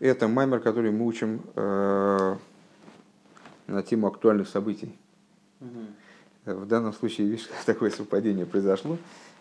Это 0.00 0.28
маймер, 0.28 0.60
который 0.60 0.90
мы 0.92 1.06
учим 1.06 1.42
э, 1.54 2.36
на 3.66 3.82
тему 3.82 4.06
актуальных 4.06 4.48
событий. 4.48 4.98
В 6.46 6.64
данном 6.66 6.94
случае, 6.94 7.28
видишь, 7.28 7.48
такое 7.66 7.90
совпадение 7.90 8.46
произошло. 8.46 8.96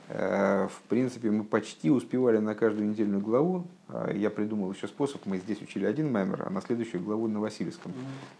Э, 0.09 0.67
в 0.67 0.81
принципе, 0.89 1.31
мы 1.31 1.45
почти 1.45 1.89
успевали 1.89 2.39
на 2.39 2.55
каждую 2.55 2.89
недельную 2.89 3.21
главу. 3.21 3.67
А 3.87 4.11
я 4.11 4.29
придумал 4.29 4.73
еще 4.73 4.89
способ. 4.89 5.25
Мы 5.25 5.37
здесь 5.37 5.61
учили 5.61 5.85
один 5.85 6.11
маймер, 6.11 6.43
а 6.45 6.49
на 6.49 6.61
следующую 6.61 7.01
главу 7.01 7.29
на 7.29 7.39
Васильевском. 7.39 7.93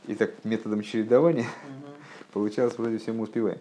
И 0.06 0.14
так 0.14 0.44
методом 0.44 0.82
чередования 0.82 1.48
получалось 2.34 2.78
вроде 2.78 2.98
все 2.98 3.14
мы 3.14 3.24
успеваем. 3.24 3.60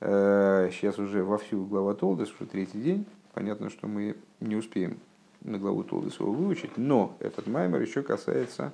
Э, 0.00 0.68
сейчас 0.72 0.98
уже 0.98 1.22
вовсю 1.22 1.64
глава 1.64 1.94
Толдес, 1.94 2.28
уже 2.34 2.50
третий 2.50 2.80
день. 2.80 3.06
Понятно, 3.34 3.70
что 3.70 3.86
мы 3.86 4.16
не 4.40 4.56
успеем 4.56 4.98
на 5.42 5.58
главу 5.58 5.82
Толдес 5.84 6.18
его 6.18 6.32
выучить. 6.32 6.76
Но 6.76 7.16
этот 7.20 7.46
маймер 7.46 7.80
еще 7.80 8.02
касается 8.02 8.72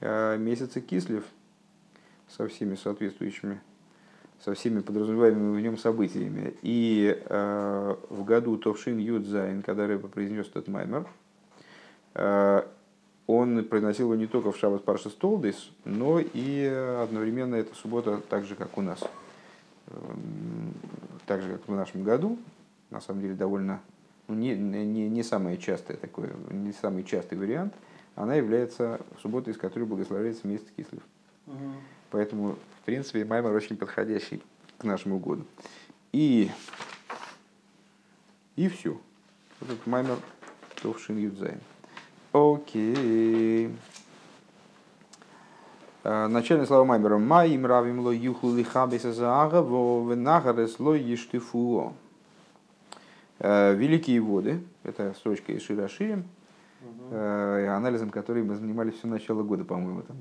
э, 0.00 0.36
месяца 0.38 0.80
Кислев 0.80 1.24
со 2.28 2.48
всеми 2.48 2.74
соответствующими 2.74 3.60
со 4.44 4.52
всеми 4.52 4.80
подразумеваемыми 4.80 5.56
в 5.56 5.60
нем 5.62 5.78
событиями. 5.78 6.54
И 6.60 7.18
э, 7.18 7.96
в 8.10 8.24
году 8.24 8.58
Товшин 8.58 8.98
Юдзайн, 8.98 9.62
когда 9.62 9.86
Рэба 9.86 10.08
произнес 10.08 10.46
этот 10.48 10.68
маймер, 10.68 11.06
э, 12.14 12.62
он 13.26 13.64
произносил 13.64 14.06
его 14.12 14.16
не 14.16 14.26
только 14.26 14.52
в 14.52 14.58
Шаббат 14.58 14.84
Парша 14.84 15.08
Столдис, 15.08 15.70
но 15.86 16.20
и 16.20 16.64
одновременно 17.02 17.54
эта 17.54 17.74
суббота 17.74 18.20
так 18.28 18.44
же, 18.44 18.54
как 18.54 18.76
у 18.76 18.82
нас. 18.82 19.00
Э, 19.86 19.96
так 21.26 21.40
же, 21.40 21.52
как 21.52 21.66
в 21.66 21.74
нашем 21.74 22.02
году, 22.02 22.38
на 22.90 23.00
самом 23.00 23.22
деле 23.22 23.34
довольно 23.34 23.80
не, 24.28 24.54
не, 24.56 25.08
не 25.08 25.22
самое 25.22 25.58
частое 25.58 25.96
такое, 25.96 26.32
не 26.50 26.72
самый 26.72 27.04
частый 27.04 27.38
вариант, 27.38 27.74
она 28.14 28.34
является 28.34 29.00
субботой, 29.20 29.52
из 29.52 29.58
которой 29.58 29.84
благословляется 29.84 30.46
месяц 30.46 30.66
кислив. 30.76 31.02
Угу. 31.46 31.72
Поэтому, 32.10 32.52
в 32.52 32.84
принципе, 32.84 33.24
Маймер 33.24 33.52
очень 33.52 33.76
подходящий 33.76 34.42
к 34.78 34.84
нашему 34.84 35.18
году. 35.18 35.44
И, 36.12 36.50
и 38.56 38.68
все. 38.68 39.00
Вот 39.60 39.70
этот 39.70 39.86
Маймер 39.86 40.16
Товшин 40.80 41.18
Юдзайн. 41.18 41.60
Окей. 42.32 43.74
А, 46.04 46.28
начальные 46.28 46.66
слова 46.66 46.84
Маймера. 46.84 47.18
Маим 47.18 47.66
равим 47.66 48.00
ло 48.00 48.10
юхлу 48.10 48.54
лихабиса 48.54 49.12
заага 49.12 49.62
во 49.62 50.08
венахарес 50.08 50.78
ло 50.78 50.94
ештифуо. 50.94 51.94
А, 53.46 53.72
великие 53.74 54.20
воды, 54.20 54.60
это 54.84 55.12
строчка 55.14 55.52
из 55.52 55.62
Широширим, 55.62 56.24
угу. 56.80 57.14
анализом 57.14 58.10
которой 58.10 58.42
мы 58.42 58.54
занимались 58.54 58.94
все 58.94 59.06
начало 59.06 59.42
года, 59.42 59.64
по-моему, 59.64 60.02
там, 60.02 60.16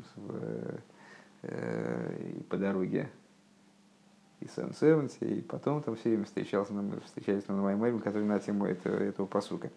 Э, 1.44 2.36
и 2.38 2.44
по 2.44 2.56
дороге 2.56 3.10
и 4.40 4.48
Севенси, 4.48 5.24
и 5.24 5.42
потом 5.42 5.82
там 5.84 5.98
все 5.98 6.10
время 6.10 6.24
встречался, 6.24 6.72
мы 6.72 7.02
встречались 7.02 7.48
на 7.50 7.56
Маймайме, 7.56 8.00
который 8.00 8.24
на 8.24 8.40
тему 8.40 8.66
этого, 8.66 8.96
этого 8.96 9.26
посука. 9.26 9.70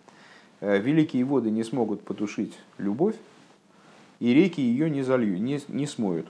Э, 0.60 0.78
Великие 0.78 1.24
воды 1.24 1.50
не 1.50 1.64
смогут 1.64 2.02
потушить 2.02 2.56
любовь, 2.78 3.16
и 4.20 4.32
реки 4.32 4.60
ее 4.60 4.88
не 4.88 5.02
залью, 5.02 5.42
не, 5.42 5.60
не 5.66 5.86
смоют. 5.86 6.28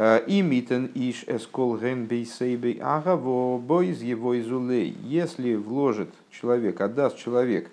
Э, 0.00 0.24
и 0.26 0.40
митен 0.40 0.90
иш 0.94 1.24
эскол 1.26 1.76
ген 1.76 2.06
бейсейбей 2.06 2.80
ага 2.82 3.16
во 3.16 3.58
бойз 3.58 4.00
его 4.00 4.40
изулей. 4.40 4.96
Если 5.02 5.56
вложит 5.56 6.08
человек, 6.30 6.80
отдаст 6.80 7.18
человек 7.18 7.70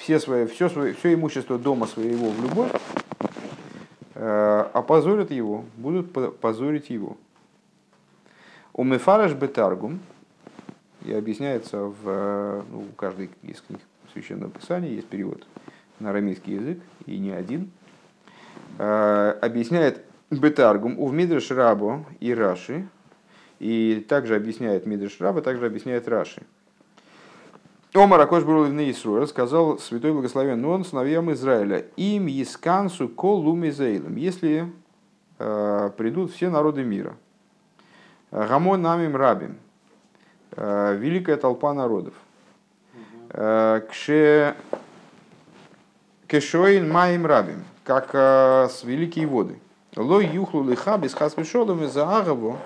все, 0.00 0.18
свои, 0.18 0.46
все, 0.46 0.68
свое, 0.68 0.92
все 0.92 1.14
имущество 1.14 1.58
дома 1.58 1.86
своего 1.86 2.28
в 2.28 2.42
любовь, 2.42 2.72
э, 4.16 4.66
опозорят 4.74 5.30
его, 5.30 5.64
будут 5.78 6.12
позорить 6.38 6.90
его. 6.90 7.16
У 8.74 8.84
Мефараш 8.84 9.32
Бетаргум, 9.32 10.00
и 11.06 11.12
объясняется 11.14 11.84
в 11.84 11.96
э, 12.04 12.62
ну, 12.70 12.80
у 12.80 12.92
каждой 12.96 13.30
из 13.42 13.62
книг 13.62 13.80
Священного 14.12 14.50
Писания, 14.50 14.90
есть 14.90 15.08
перевод 15.08 15.46
на 16.00 16.10
арамейский 16.10 16.54
язык, 16.54 16.80
и 17.06 17.18
не 17.18 17.30
один, 17.30 17.62
э, 17.62 17.79
объясняет 18.80 20.02
Бетаргум 20.30 20.98
у 20.98 21.10
Мидрш 21.10 21.50
Рабо 21.50 22.06
и 22.18 22.32
Раши, 22.32 22.88
и 23.58 24.04
также 24.08 24.36
объясняет 24.36 24.86
Мидрш 24.86 25.20
Раба, 25.20 25.42
также 25.42 25.66
объясняет 25.66 26.08
Раши. 26.08 26.42
Омар 27.92 28.20
Акош 28.20 28.44
Брулин 28.44 28.78
Исруэль 28.90 29.26
сказал 29.26 29.78
святой 29.80 30.12
благословен 30.12 30.64
он 30.64 30.84
сыновьям 30.84 31.32
Израиля, 31.32 31.86
им 31.96 32.28
искансу 32.28 33.08
колумизейлом, 33.08 34.14
если 34.14 34.72
э, 35.40 35.90
придут 35.96 36.32
все 36.32 36.50
народы 36.50 36.84
мира. 36.84 37.16
Гамон 38.30 38.80
намим 38.80 39.16
рабим, 39.16 39.58
э, 40.52 40.96
великая 40.96 41.36
толпа 41.36 41.74
народов. 41.74 42.14
Э, 43.30 43.80
кше 43.90 44.54
кешоин 46.28 46.88
маим 46.88 47.26
рабим, 47.26 47.64
как 47.84 48.10
э, 48.12 48.68
с 48.70 48.84
великие 48.84 49.26
воды. 49.26 49.58
Лой 49.96 50.26
юхлу 50.26 50.68
лиха 50.68 50.98
без 50.98 51.14
хасвешолом 51.14 51.82
из 51.82 51.96
агаву 51.96 52.58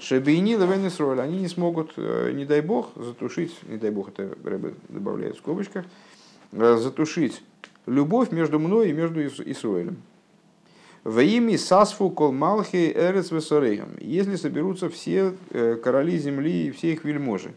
Шебейни 0.00 0.54
Левен 0.54 1.20
они 1.20 1.40
не 1.40 1.48
смогут, 1.48 1.92
э, 1.96 2.32
не 2.32 2.44
дай 2.44 2.62
бог, 2.62 2.90
затушить, 2.96 3.54
не 3.68 3.76
дай 3.76 3.90
бог, 3.90 4.08
это 4.08 4.34
Рэбе 4.42 4.74
добавляет 4.88 5.36
в 5.36 5.38
скобочках, 5.38 5.84
э, 6.52 6.76
затушить 6.76 7.42
любовь 7.86 8.30
между 8.30 8.58
мной 8.58 8.90
и 8.90 8.92
между 8.92 9.24
Исруэлем. 9.26 9.98
В 11.04 11.18
имя 11.20 11.58
Сасфу 11.58 12.10
Колмалхи 12.10 12.92
Эрец 12.94 13.30
Весорейхам, 13.30 13.96
если 13.98 14.36
соберутся 14.36 14.90
все 14.90 15.34
короли 15.82 16.18
земли 16.18 16.66
и 16.66 16.70
все 16.72 16.92
их 16.92 17.04
вельможи. 17.04 17.54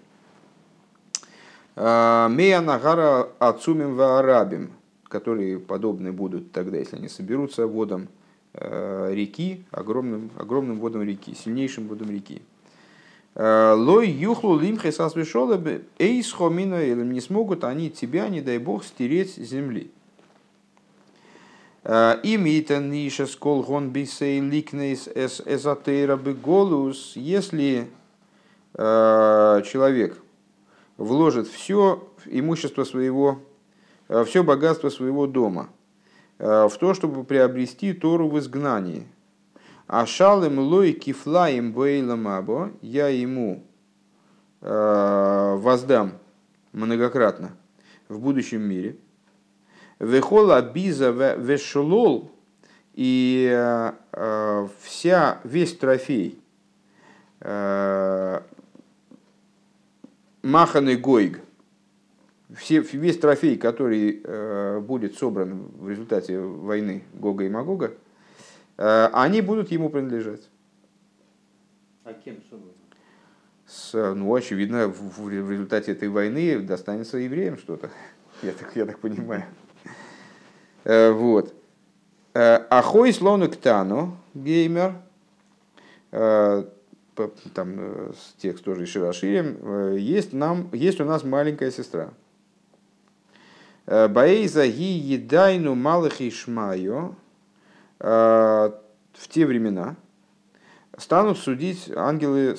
Мея 1.76 2.62
Нагара 2.62 3.28
Ацумим 3.40 3.96
Ваарабим, 3.96 4.72
которые 5.14 5.60
подобны 5.60 6.12
будут 6.12 6.52
тогда, 6.52 6.78
если 6.78 6.98
они 6.98 7.08
соберутся 7.08 7.68
водом 7.68 8.10
Э, 8.56 9.10
реки, 9.12 9.66
огромным, 9.72 10.30
огромным 10.38 10.80
водом 10.80 11.02
реки, 11.02 11.34
сильнейшим 11.34 11.88
водом 11.88 12.12
реки. 12.12 12.44
Э, 13.34 13.74
Лой 13.76 14.08
юхлу 14.08 14.60
лимхе 14.60 14.92
сасвешолабе 14.92 15.82
эйс 15.98 16.32
хомина 16.32 16.94
не 16.94 17.20
смогут 17.20 17.64
они 17.64 17.90
тебя, 17.90 18.30
не 18.30 18.42
дай 18.42 18.60
бог, 18.60 18.84
стереть 18.84 19.34
с 19.34 19.38
земли. 19.38 19.90
Э, 21.84 22.20
Имита 22.22 22.78
ниша 22.78 23.26
скол 23.26 23.64
гон 23.64 23.90
бисей 23.90 24.40
ликнейс 24.40 25.08
эс 25.08 25.42
эзотейра 25.44 26.16
голус, 26.16 27.14
если 27.16 27.90
человек 28.76 30.18
вложит 30.98 31.48
все 31.48 32.08
имущество 32.26 32.84
своего, 32.86 33.40
все 34.08 34.44
богатство 34.44 34.90
своего 34.90 35.28
дома– 35.28 35.70
Э, 36.40 36.68
в 36.68 36.78
то, 36.78 36.94
чтобы 36.94 37.24
приобрести 37.24 37.94
Тору 37.94 38.28
в 38.28 38.38
изгнании. 38.38 39.08
А 39.88 40.06
шалем 40.06 40.60
лой 40.60 40.92
кифлаем 40.94 41.72
бейлам 41.72 42.28
або, 42.28 42.72
я 42.82 43.08
ему 43.08 43.64
э, 44.62 45.56
воздам 45.58 46.14
многократно 46.72 47.56
в 48.10 48.20
будущем 48.20 48.62
мире. 48.62 48.98
Вехола 50.00 50.62
биза 50.62 51.12
вешелол 51.12 52.32
и 52.94 53.50
э, 53.50 54.68
вся, 54.82 55.40
весь 55.44 55.78
трофей 55.78 56.40
маханы 60.42 60.96
гойг– 60.98 61.42
все, 62.56 62.80
весь 62.80 63.20
трофей, 63.20 63.58
который 63.58 64.22
э, 64.24 64.80
будет 64.80 65.18
собран 65.18 65.70
в 65.78 65.90
результате 65.90 66.40
войны 66.40 67.04
Гога 67.14 67.46
и 67.46 67.50
Магога, 67.50 67.94
э, 68.78 69.10
они 69.14 69.42
будут 69.42 69.72
ему 69.72 69.90
принадлежать. 69.90 70.50
А 72.04 72.14
кем 72.14 72.38
собран? 72.50 72.72
С, 73.66 74.14
ну, 74.14 74.34
очевидно, 74.36 74.88
в, 74.88 75.22
в 75.22 75.30
результате 75.52 75.94
этой 75.94 76.10
войны 76.10 76.60
достанется 76.60 77.18
евреям 77.18 77.58
что-то. 77.58 77.90
Я 78.44 78.52
так, 78.52 78.76
я 78.76 78.86
так 78.86 79.00
понимаю. 79.00 79.46
Э, 80.84 81.12
вот. 81.12 81.54
Э, 82.34 82.66
Ахой 82.70 83.14
слону 83.14 83.50
ктану, 83.50 84.18
геймер, 84.34 84.96
э, 86.12 86.64
там 87.54 88.14
текст 88.38 88.64
тоже 88.66 88.86
Широширим, 88.86 89.96
есть, 89.96 90.34
нам, 90.34 90.70
есть 90.74 91.00
у 91.00 91.06
нас 91.06 91.24
маленькая 91.24 91.72
сестра. 91.72 92.10
Э, 93.86 94.08
Баэйза 94.08 94.68
ги 94.68 94.92
едайну 95.16 95.76
малых 95.76 96.22
и 96.22 96.32
шмайо 96.32 97.16
э, 98.00 98.06
в 98.06 99.28
те 99.30 99.46
времена 99.46 99.96
станут 100.98 101.38
судить 101.38 101.92
ангелы, 101.96 102.56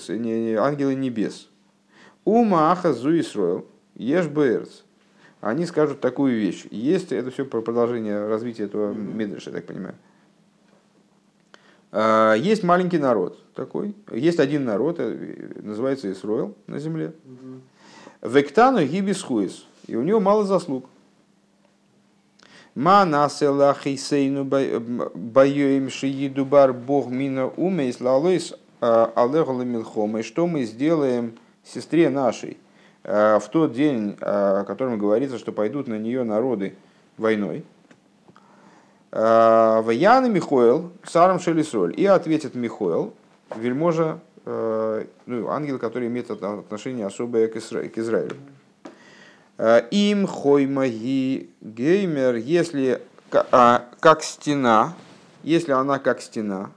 ангелы 0.59 0.94
небес. 0.94 1.49
Ума 2.25 2.73
аха 2.73 2.93
зу 2.93 3.19
Исроил, 3.19 3.67
еш 3.94 4.26
бэрц. 4.26 4.82
они 5.41 5.67
скажут 5.67 6.00
такую 6.00 6.38
вещь. 6.38 6.65
Есть 6.71 7.12
это 7.12 7.31
все 7.31 7.44
про 7.44 7.61
продолжение 7.61 8.26
развития 8.26 8.65
этого 8.65 8.93
Медреша, 8.93 9.50
я 9.50 9.56
так 9.56 9.67
понимаю. 9.67 9.94
А, 11.93 12.35
есть 12.35 12.62
маленький 12.65 12.99
народ 12.99 13.38
такой, 13.55 13.94
есть 14.11 14.41
один 14.41 14.65
народ, 14.65 14.97
э, 14.99 15.50
называется 15.62 16.11
Исроил 16.11 16.56
на 16.67 16.79
земле. 16.79 17.12
Вектану 18.21 18.85
гибис 18.85 19.23
хуис, 19.23 19.67
и 19.87 19.97
у 19.97 20.03
него 20.03 20.19
мало 20.19 20.44
заслуг. 20.44 20.87
Ма 22.75 23.05
насела 23.05 23.73
хейсейну 23.73 24.44
боюем 24.44 25.91
шиидубар 25.91 26.73
бог 26.73 27.09
мина 27.09 27.47
умейс 27.47 28.00
лалойс 28.00 28.55
а, 28.81 29.12
алехала 29.15 29.62
милхома. 29.62 30.21
И 30.21 30.23
что 30.25 30.49
мы 30.49 30.65
сделаем 30.65 31.38
сестре 31.62 32.11
нашей 32.11 32.59
а, 33.05 33.38
в 33.38 33.49
тот 33.49 33.73
день, 33.73 34.17
о 34.21 34.65
котором 34.65 34.99
говорится, 34.99 35.38
что 35.38 35.53
пойдут 35.53 35.87
на 35.87 35.99
нее 35.99 36.25
народы 36.25 36.75
войной. 37.17 37.65
Ваяна 39.12 40.26
Михоэл, 40.26 40.91
Сарам 41.05 41.38
Шелисоль. 41.38 41.94
И 41.97 42.05
ответит 42.05 42.56
Михоэл, 42.56 43.15
вельможа, 43.55 44.19
ну, 44.44 45.49
ангел, 45.50 45.79
который 45.79 46.09
имеет 46.09 46.32
отношение 46.32 47.06
особое 47.06 47.47
к 47.47 47.56
Израилю. 47.56 48.35
Им 49.59 50.27
хоймаги 50.27 51.51
геймер, 51.61 52.35
если 52.37 53.01
а, 53.31 53.85
как 54.01 54.25
стена, 54.25 54.95
если 55.45 55.71
она 55.71 56.01
как 56.01 56.21
стена, 56.21 56.71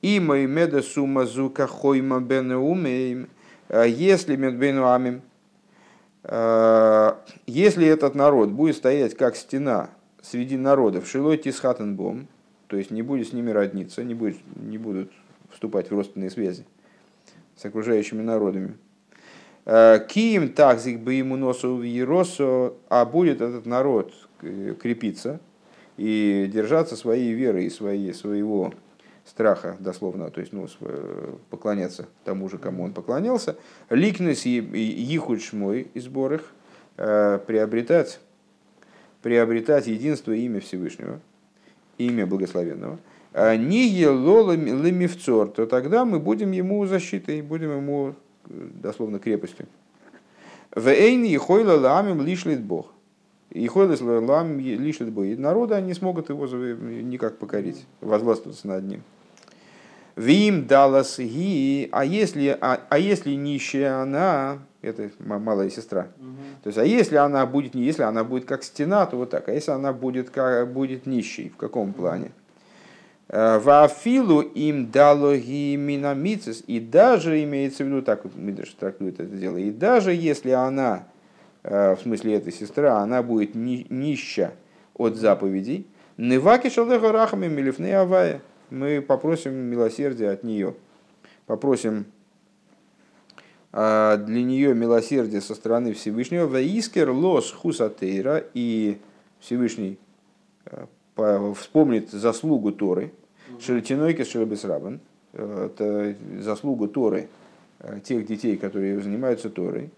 и 0.00 0.18
мой 0.18 0.46
меда 0.46 0.80
сума 0.80 1.26
хойма 1.26 2.20
бен 2.20 3.28
если 3.68 4.36
медбену 4.36 4.90
амим, 4.90 5.20
если 7.46 7.86
этот 7.86 8.14
народ 8.14 8.48
будет 8.50 8.76
стоять 8.76 9.14
как 9.14 9.36
стена 9.36 9.90
среди 10.22 10.56
народов, 10.56 11.06
шилой 11.06 11.36
тисхатенбом, 11.36 12.28
то 12.68 12.76
есть 12.76 12.90
не 12.90 13.02
будет 13.02 13.28
с 13.28 13.32
ними 13.32 13.50
родниться, 13.50 14.02
не, 14.02 14.14
будет, 14.14 14.38
не 14.56 14.78
будут 14.78 15.12
вступать 15.50 15.90
в 15.90 15.92
родственные 15.92 16.30
связи 16.30 16.64
с 17.56 17.64
окружающими 17.64 18.22
народами, 18.22 18.74
Э, 18.74 18.85
Киим 19.66 20.52
такзик 20.52 21.00
бы 21.00 21.14
ему 21.14 21.36
носу 21.36 21.74
в 21.74 21.82
Еросо, 21.82 22.74
а 22.88 23.04
будет 23.04 23.40
этот 23.40 23.66
народ 23.66 24.14
крепиться 24.40 25.40
и 25.96 26.48
держаться 26.52 26.94
своей 26.94 27.32
веры 27.32 27.64
и 27.64 27.70
своей, 27.70 28.14
своего 28.14 28.72
страха, 29.24 29.76
дословно, 29.80 30.30
то 30.30 30.40
есть 30.40 30.52
ну, 30.52 30.68
поклоняться 31.50 32.06
тому 32.24 32.48
же, 32.48 32.58
кому 32.58 32.84
он 32.84 32.92
поклонялся, 32.92 33.56
ликнес 33.90 34.46
ихуд 34.46 35.42
шмой 35.42 35.88
и 35.94 35.98
сборах, 35.98 36.42
э, 36.96 37.40
приобретать, 37.44 38.20
приобретать 39.20 39.88
единство 39.88 40.30
имя 40.30 40.60
Всевышнего, 40.60 41.20
имя 41.98 42.24
благословенного, 42.24 43.00
не 43.34 43.88
елола 43.88 44.52
лемивцор, 44.52 45.48
то 45.48 45.66
тогда 45.66 46.04
мы 46.04 46.20
будем 46.20 46.52
ему 46.52 46.86
защитой, 46.86 47.42
будем 47.42 47.72
ему 47.76 48.14
дословно 48.48 49.18
крепостью. 49.18 49.66
В 50.74 50.88
Эйн 50.88 51.24
и 51.24 51.36
Хойла 51.36 51.78
Ламим 51.78 52.22
лишлит 52.22 52.62
Бог. 52.62 52.92
И 53.50 53.66
Хойла 53.66 53.96
Ламим 54.20 54.58
лишлит 54.58 55.10
Бог. 55.10 55.24
И 55.24 55.36
народы 55.36 55.74
они 55.74 55.94
смогут 55.94 56.28
его 56.28 56.46
никак 56.46 57.38
покорить, 57.38 57.86
возгластвоваться 58.00 58.66
над 58.68 58.84
ним. 58.84 59.02
Вим 60.16 60.66
далас 60.66 61.18
ги, 61.18 61.90
а 61.92 62.02
если, 62.02 62.56
а, 62.58 62.80
а 62.88 62.98
если 62.98 63.32
нищая 63.32 64.00
она, 64.00 64.60
это 64.80 65.10
малая 65.18 65.68
сестра, 65.68 66.08
угу. 66.18 66.36
то 66.62 66.68
есть, 66.68 66.78
а 66.78 66.86
если 66.86 67.16
она 67.16 67.44
будет, 67.44 67.74
не 67.74 67.82
если 67.82 68.02
она 68.02 68.24
будет 68.24 68.46
как 68.46 68.62
стена, 68.62 69.04
то 69.04 69.18
вот 69.18 69.28
так, 69.28 69.46
а 69.50 69.52
если 69.52 69.72
она 69.72 69.92
будет, 69.92 70.30
как, 70.30 70.72
будет 70.72 71.04
нищей, 71.04 71.50
в 71.50 71.58
каком 71.58 71.92
плане? 71.92 72.28
Э, 72.28 72.45
Вафилу 73.28 74.40
им 74.40 74.90
далоги 74.90 75.76
минамицис. 75.76 76.62
И 76.66 76.78
даже 76.80 77.42
имеется 77.42 77.82
в 77.82 77.88
виду, 77.88 78.02
так 78.02 78.24
вот 78.24 78.36
Мидриш 78.36 78.70
трактует 78.78 79.20
это 79.20 79.34
дело, 79.34 79.56
и 79.56 79.70
даже 79.70 80.12
если 80.12 80.50
она, 80.50 81.08
э, 81.64 81.96
в 81.96 82.00
смысле 82.00 82.34
этой 82.34 82.52
сестры, 82.52 82.88
она 82.88 83.22
будет 83.22 83.54
нища 83.54 84.52
от 84.94 85.16
заповедей, 85.16 85.86
Неваки 86.16 86.70
шалеха 86.70 87.12
рахами 87.12 87.46
милифны 87.46 87.92
авая. 87.92 88.40
Мы 88.70 89.02
попросим 89.02 89.52
милосердия 89.54 90.30
от 90.30 90.44
нее. 90.44 90.74
Попросим 91.44 92.06
э, 93.72 94.16
для 94.24 94.42
нее 94.42 94.74
милосердие 94.74 95.42
со 95.42 95.54
стороны 95.54 95.92
Всевышнего. 95.92 96.46
Ваискер 96.46 97.10
лос 97.10 97.52
хусатейра. 97.52 98.42
И 98.54 98.98
Всевышний 99.40 99.98
вспомнит 101.54 102.10
заслугу 102.10 102.72
Торы, 102.72 103.12
Шелетинойки 103.60 104.24
Шелебесрабан, 104.24 105.00
э, 105.32 105.68
это 105.70 106.42
заслугу 106.42 106.88
Торы, 106.88 107.28
э, 107.80 108.00
тех 108.04 108.26
детей, 108.26 108.56
которые 108.56 109.00
занимаются 109.00 109.50
Торой, 109.50 109.90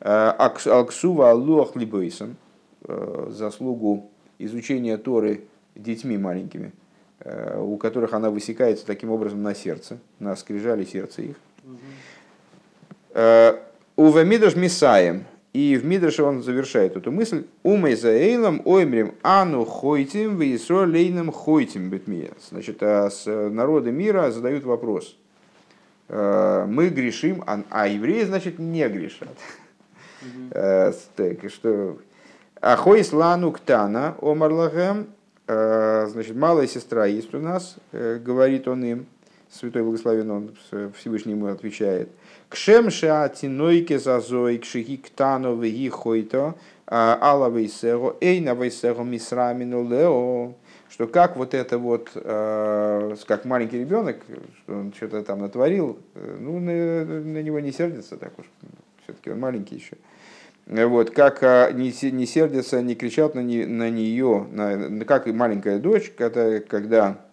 э, 0.00 0.32
Алксува 0.66 1.30
Аллуах 1.30 1.76
Либейсом, 1.76 2.36
заслугу 3.30 4.08
изучения 4.38 4.96
Торы 4.98 5.42
детьми 5.74 6.16
маленькими, 6.16 6.72
у 7.58 7.76
которых 7.76 8.14
она 8.14 8.30
высекается 8.30 8.86
таким 8.86 9.10
образом 9.10 9.42
на 9.42 9.52
сердце, 9.52 9.98
на 10.20 10.36
скрижали 10.36 10.84
сердца 10.84 11.22
их. 11.22 11.36
Увамидаш 13.96 14.54
Мисаем, 14.54 15.24
и 15.52 15.76
в 15.76 15.84
Мидрше 15.84 16.22
он 16.22 16.42
завершает 16.42 16.96
эту 16.96 17.10
мысль. 17.10 17.46
Умей 17.62 17.96
за 17.96 18.10
эйлом 18.10 18.60
оймрим 18.64 19.14
ану 19.22 19.64
хойтим 19.64 20.38
вейсро 20.38 20.86
лейном 20.86 21.32
хойтим 21.32 21.88
бетмия. 21.88 22.32
Значит, 22.50 22.82
а 22.82 23.10
с 23.10 23.26
народы 23.26 23.90
мира 23.90 24.30
задают 24.30 24.64
вопрос. 24.64 25.16
«Э, 26.08 26.66
мы 26.68 26.88
грешим, 26.88 27.42
а, 27.46 27.62
а 27.70 27.86
евреи, 27.86 28.24
значит, 28.24 28.58
не 28.58 28.86
грешат. 28.88 29.36
Mm-hmm. 30.22 30.94
Так, 31.16 31.50
что... 31.50 31.98
Ахойс 32.60 33.12
лану 33.12 33.52
ктана 33.52 34.16
омарлагем. 34.20 35.06
Э, 35.46 36.06
значит, 36.10 36.36
малая 36.36 36.66
сестра 36.66 37.06
есть 37.06 37.32
у 37.34 37.38
нас, 37.38 37.76
говорит 37.92 38.68
он 38.68 38.84
им. 38.84 39.06
Святой 39.50 39.82
Благословен 39.82 40.30
он 40.30 40.56
Всевышний 40.98 41.32
ему 41.32 41.46
отвечает. 41.46 42.10
Кшем 42.48 42.90
шаатинойке 42.90 43.98
зазой 43.98 44.58
кшихи 44.58 44.96
ктано 44.96 45.54
веги 45.54 45.90
хойто 45.90 46.54
а, 46.86 47.18
ала 47.20 47.50
вейсего 47.50 48.16
эйна 48.22 48.54
вейсего 48.54 49.02
мисрамину 49.02 49.86
лео 49.86 50.54
что 50.88 51.06
как 51.06 51.36
вот 51.36 51.52
это 51.52 51.76
вот, 51.76 52.10
а, 52.14 53.14
как 53.26 53.44
маленький 53.44 53.78
ребенок, 53.78 54.16
что 54.62 54.74
он 54.74 54.94
что-то 54.94 55.22
там 55.22 55.40
натворил, 55.40 55.98
ну, 56.14 56.58
на, 56.58 57.04
на 57.04 57.42
него 57.42 57.60
не 57.60 57.70
сердится 57.70 58.16
так 58.16 58.38
уж, 58.38 58.46
все-таки 59.04 59.30
он 59.30 59.40
маленький 59.40 59.76
еще. 59.76 59.96
Вот, 60.66 61.10
как 61.10 61.42
а, 61.42 61.70
не, 61.70 61.92
не 62.10 62.24
сердятся, 62.24 62.80
не 62.80 62.94
кричат 62.94 63.34
на, 63.34 63.40
не, 63.40 63.66
на 63.66 63.90
нее, 63.90 64.46
на, 64.50 65.04
как 65.04 65.28
и 65.28 65.32
маленькая 65.32 65.78
дочь, 65.78 66.10
когда, 66.16 66.60
когда 66.60 67.26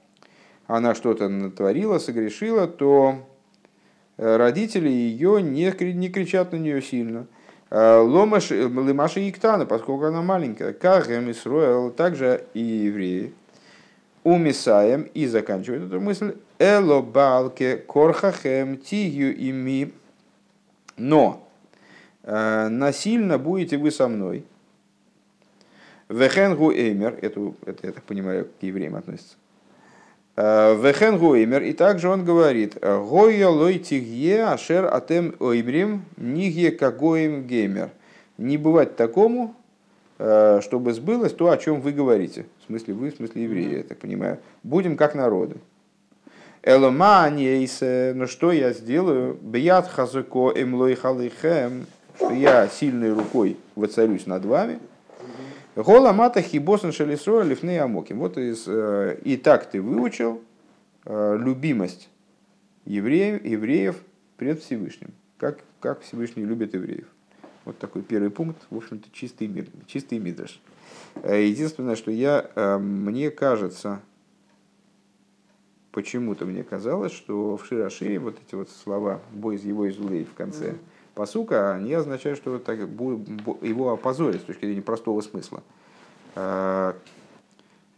она 0.67 0.93
что-то 0.93 1.29
натворила, 1.29 1.99
согрешила, 1.99 2.67
то 2.67 3.15
Э, 3.15 3.34
родители 4.17 4.89
ее 4.89 5.41
не, 5.41 5.73
не 5.93 6.09
кричат 6.09 6.51
на 6.51 6.57
нее 6.57 6.81
сильно. 6.81 7.27
Э, 7.69 7.97
Ломаш, 7.97 8.51
Лимаша 8.51 9.27
Иктана, 9.29 9.65
поскольку 9.65 10.05
она 10.05 10.21
маленькая, 10.21 10.73
Кахем 10.73 11.29
Исруэл, 11.31 11.91
также 11.91 12.45
и 12.53 12.61
евреи. 12.61 13.33
Умисаем 14.23 15.03
и 15.13 15.27
заканчивает 15.27 15.83
эту 15.83 15.99
мысль. 15.99 16.35
Эло 16.57 17.01
балке 17.01 17.77
корхахем 17.77 18.77
тигью 18.77 19.35
ими. 19.35 19.93
Но 20.97 21.47
э, 22.23 22.67
насильно 22.69 23.37
будете 23.37 23.77
вы 23.77 23.91
со 23.91 24.07
мной. 24.07 24.45
Вехенгу 26.09 26.71
эймер, 26.71 27.17
это, 27.21 27.53
это, 27.65 27.87
я 27.87 27.93
так 27.93 28.03
понимаю, 28.03 28.47
к 28.59 28.63
евреям 28.63 28.95
относится. 28.95 29.35
Э, 30.37 30.75
Вехен 30.75 31.17
Гоймер, 31.17 31.63
и 31.63 31.71
также 31.71 32.09
он 32.09 32.25
говорит, 32.25 32.77
Гойя 32.81 33.47
лойтигье 33.47 34.45
ашер 34.45 34.93
атем 34.93 35.35
оймрим 35.39 36.03
нигье 36.17 36.71
кагоим 36.71 37.43
геймер. 37.43 37.91
Не 38.37 38.57
бывать 38.57 38.97
такому, 38.97 39.55
э, 40.19 40.59
чтобы 40.61 40.93
сбылось 40.93 41.31
то, 41.31 41.49
о 41.49 41.57
чем 41.57 41.79
вы 41.79 41.93
говорите. 41.93 42.45
В 42.63 42.65
смысле 42.65 42.93
вы, 42.95 43.11
в 43.11 43.15
смысле 43.15 43.43
евреи, 43.43 43.77
я 43.77 43.83
так 43.83 43.97
понимаю. 43.97 44.39
Будем 44.63 44.97
как 44.97 45.15
народы. 45.15 45.55
Элома 46.63 47.29
но 47.29 48.27
что 48.27 48.51
я 48.51 48.73
сделаю? 48.73 49.37
Бьят 49.39 49.87
хазыко 49.87 50.51
эмлой 50.53 50.95
халихем, 50.95 51.85
что 52.17 52.31
я 52.31 52.67
сильной 52.67 53.13
рукой 53.13 53.55
воцарюсь 53.75 54.25
над 54.25 54.43
вами– 54.43 54.79
Гола 55.75 56.13
мата 56.13 56.41
хибосен 56.41 56.91
шелесро 56.91 57.41
лифны 57.43 57.77
амоким. 57.79 58.19
Вот 58.19 58.37
из, 58.37 58.63
э, 58.67 59.19
и 59.23 59.35
так 59.35 59.69
ты 59.69 59.81
выучил 59.81 60.41
э, 61.05 61.37
любимость 61.37 62.09
евреев, 62.85 63.43
евреев 63.43 63.97
пред 64.37 64.61
Всевышним. 64.61 65.09
Как, 65.37 65.59
как 65.81 66.01
Всевышний 66.01 66.45
любит 66.45 66.73
евреев. 66.73 67.07
Вот 67.65 67.77
такой 67.77 68.03
первый 68.03 68.29
пункт, 68.29 68.61
в 68.69 68.77
общем-то, 68.77 69.09
чистый 69.11 69.47
мир, 69.47 69.65
чистый 69.87 70.19
мидраш. 70.19 70.61
Единственное, 71.23 71.95
что 71.95 72.11
я, 72.11 72.77
мне 72.79 73.31
кажется, 73.31 74.01
почему-то 75.91 76.45
мне 76.45 76.63
казалось, 76.63 77.11
что 77.11 77.57
в 77.57 77.65
Широшире 77.65 78.19
вот 78.19 78.37
эти 78.45 78.53
вот 78.53 78.69
слова 78.69 79.19
«бой 79.33 79.55
из 79.55 79.63
его 79.63 79.89
изулей» 79.89 80.25
в 80.25 80.33
конце 80.33 80.71
mm-hmm. 80.71 80.77
Посука, 81.15 81.73
они 81.73 81.93
означают, 81.93 82.37
что 82.37 82.59
так, 82.59 82.77
его 82.79 83.93
опозорят 83.93 84.41
с 84.41 84.45
точки 84.45 84.65
зрения 84.65 84.81
простого 84.81 85.21
смысла. 85.21 85.63
А, 86.35 86.95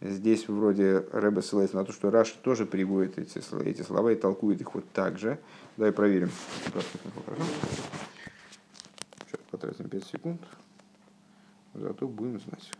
здесь 0.00 0.48
вроде 0.48 1.04
Рэбе 1.12 1.42
ссылается 1.42 1.76
на 1.76 1.84
то, 1.84 1.92
что 1.92 2.10
Раш 2.10 2.30
тоже 2.30 2.64
приводит 2.64 3.18
эти, 3.18 3.38
эти 3.64 3.82
слова 3.82 4.12
и 4.12 4.14
толкует 4.14 4.60
их 4.60 4.74
вот 4.74 4.88
так 4.92 5.18
же. 5.18 5.38
Давай 5.76 5.92
проверим. 5.92 6.30
Сейчас 9.26 9.40
потратим 9.50 9.88
5 9.88 10.04
секунд. 10.04 10.40
Зато 11.74 12.06
будем 12.08 12.40
знать. 12.40 12.70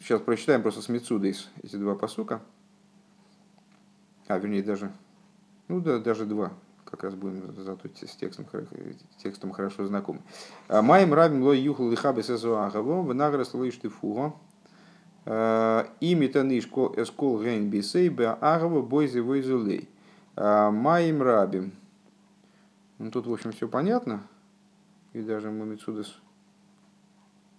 Сейчас 0.00 0.20
прочитаем 0.20 0.62
просто 0.62 0.82
с 0.82 0.88
Мецудейс 0.88 1.48
эти 1.62 1.76
два 1.76 1.94
посука. 1.94 2.42
А, 4.26 4.38
вернее, 4.38 4.62
даже, 4.62 4.90
ну 5.68 5.80
да, 5.80 5.98
даже 5.98 6.26
два. 6.26 6.52
Как 6.84 7.04
раз 7.04 7.14
будем 7.14 7.54
зато 7.56 7.88
с 7.88 8.16
текстом, 8.16 8.46
текстом 9.16 9.52
хорошо 9.52 9.86
знакомы. 9.86 10.20
А, 10.68 10.82
Маем 10.82 11.14
рабим 11.14 11.42
лой 11.42 11.58
юхл 11.58 11.88
лихабе 11.88 12.22
сезуагаво, 12.22 13.02
в 13.02 13.14
награс 13.14 13.54
лой 13.54 13.70
штифуго. 13.70 14.34
А, 15.24 15.88
Ими 16.00 16.26
таниш 16.26 16.66
эскол 16.66 17.42
гейн 17.42 17.70
бисей 17.70 18.08
бе 18.08 18.28
агава 18.28 18.82
бойзи 18.82 19.20
войзулей. 19.20 19.88
Маем 20.36 21.22
рабим. 21.22 21.72
Ну, 22.98 23.10
тут, 23.10 23.26
в 23.26 23.32
общем, 23.32 23.52
все 23.52 23.68
понятно. 23.68 24.22
И 25.12 25.20
даже 25.20 25.50
Мамицудес 25.50 26.20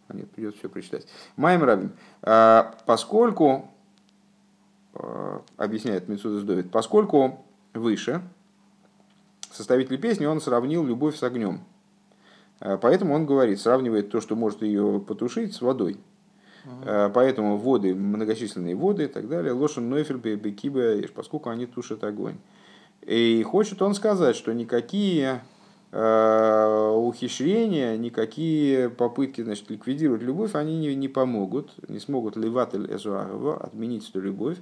а 0.07 0.15
нет, 0.15 0.29
придется 0.31 0.59
все 0.59 0.69
прочитать. 0.69 1.07
Майм 1.35 1.63
Рабин. 1.63 1.91
А, 2.21 2.75
поскольку, 2.85 3.69
а, 4.93 5.41
объясняет 5.57 6.07
Митсудас 6.07 6.43
Довид, 6.43 6.71
поскольку 6.71 7.45
выше, 7.73 8.21
составитель 9.51 9.99
песни, 9.99 10.25
он 10.25 10.41
сравнил 10.41 10.85
любовь 10.85 11.17
с 11.17 11.23
огнем. 11.23 11.61
А, 12.59 12.77
поэтому 12.77 13.13
он 13.13 13.25
говорит, 13.25 13.59
сравнивает 13.59 14.09
то, 14.09 14.21
что 14.21 14.35
может 14.35 14.61
ее 14.61 15.03
потушить, 15.05 15.53
с 15.53 15.61
водой. 15.61 15.97
Uh-huh. 16.65 17.11
Поэтому 17.13 17.57
воды, 17.57 17.93
многочисленные 17.93 18.73
воды 18.73 19.03
и 19.03 19.07
так 19.07 19.27
далее, 19.27 19.51
лошен 19.51 19.89
нойфель 19.89 20.15
бекиба, 20.15 20.95
поскольку 21.13 21.49
они 21.49 21.65
тушат 21.65 22.05
огонь. 22.05 22.37
И 23.01 23.43
хочет 23.43 23.81
он 23.81 23.93
сказать, 23.93 24.37
что 24.37 24.53
никакие 24.53 25.41
Э, 25.95 26.91
ухищрения, 26.95 27.95
никакие 27.97 28.89
попытки 28.89 29.43
значит, 29.43 29.69
ликвидировать 29.69 30.23
любовь, 30.23 30.55
они 30.55 30.75
не, 30.79 30.95
не 30.95 31.07
помогут, 31.07 31.71
не 31.87 31.99
смогут 31.99 32.35
ливатель 32.35 32.91
эзуарова, 32.91 33.57
отменить 33.57 34.09
эту 34.09 34.19
любовь. 34.19 34.57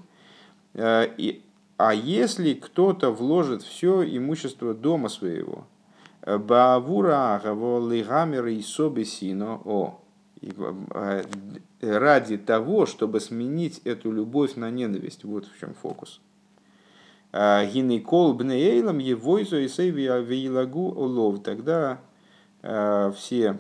Э, 0.74 1.08
и, 1.18 1.42
а 1.84 1.96
если 1.96 2.54
кто-то 2.54 3.10
вложит 3.10 3.64
все 3.64 4.04
имущество 4.04 4.76
дома 4.76 5.10
своего, 5.10 5.66
э, 6.22 6.38
Баавура 6.38 7.42
лигамер 7.44 8.46
и 8.48 8.62
собесино 8.62 9.60
о 9.66 10.00
ради 11.82 12.38
того, 12.38 12.86
чтобы 12.86 13.20
сменить 13.20 13.82
эту 13.84 14.12
любовь 14.12 14.56
на 14.56 14.70
ненависть. 14.70 15.24
Вот 15.24 15.46
в 15.46 15.60
чем 15.60 15.74
фокус. 15.74 16.22
Гинекол 17.34 18.34
бнеейлом 18.34 19.00
евойзу 19.00 19.58
и 19.58 19.68
сейви 19.68 20.04
вейлагу 20.04 20.92
улов. 20.92 21.42
Тогда 21.42 22.00
э, 22.62 23.12
все 23.18 23.58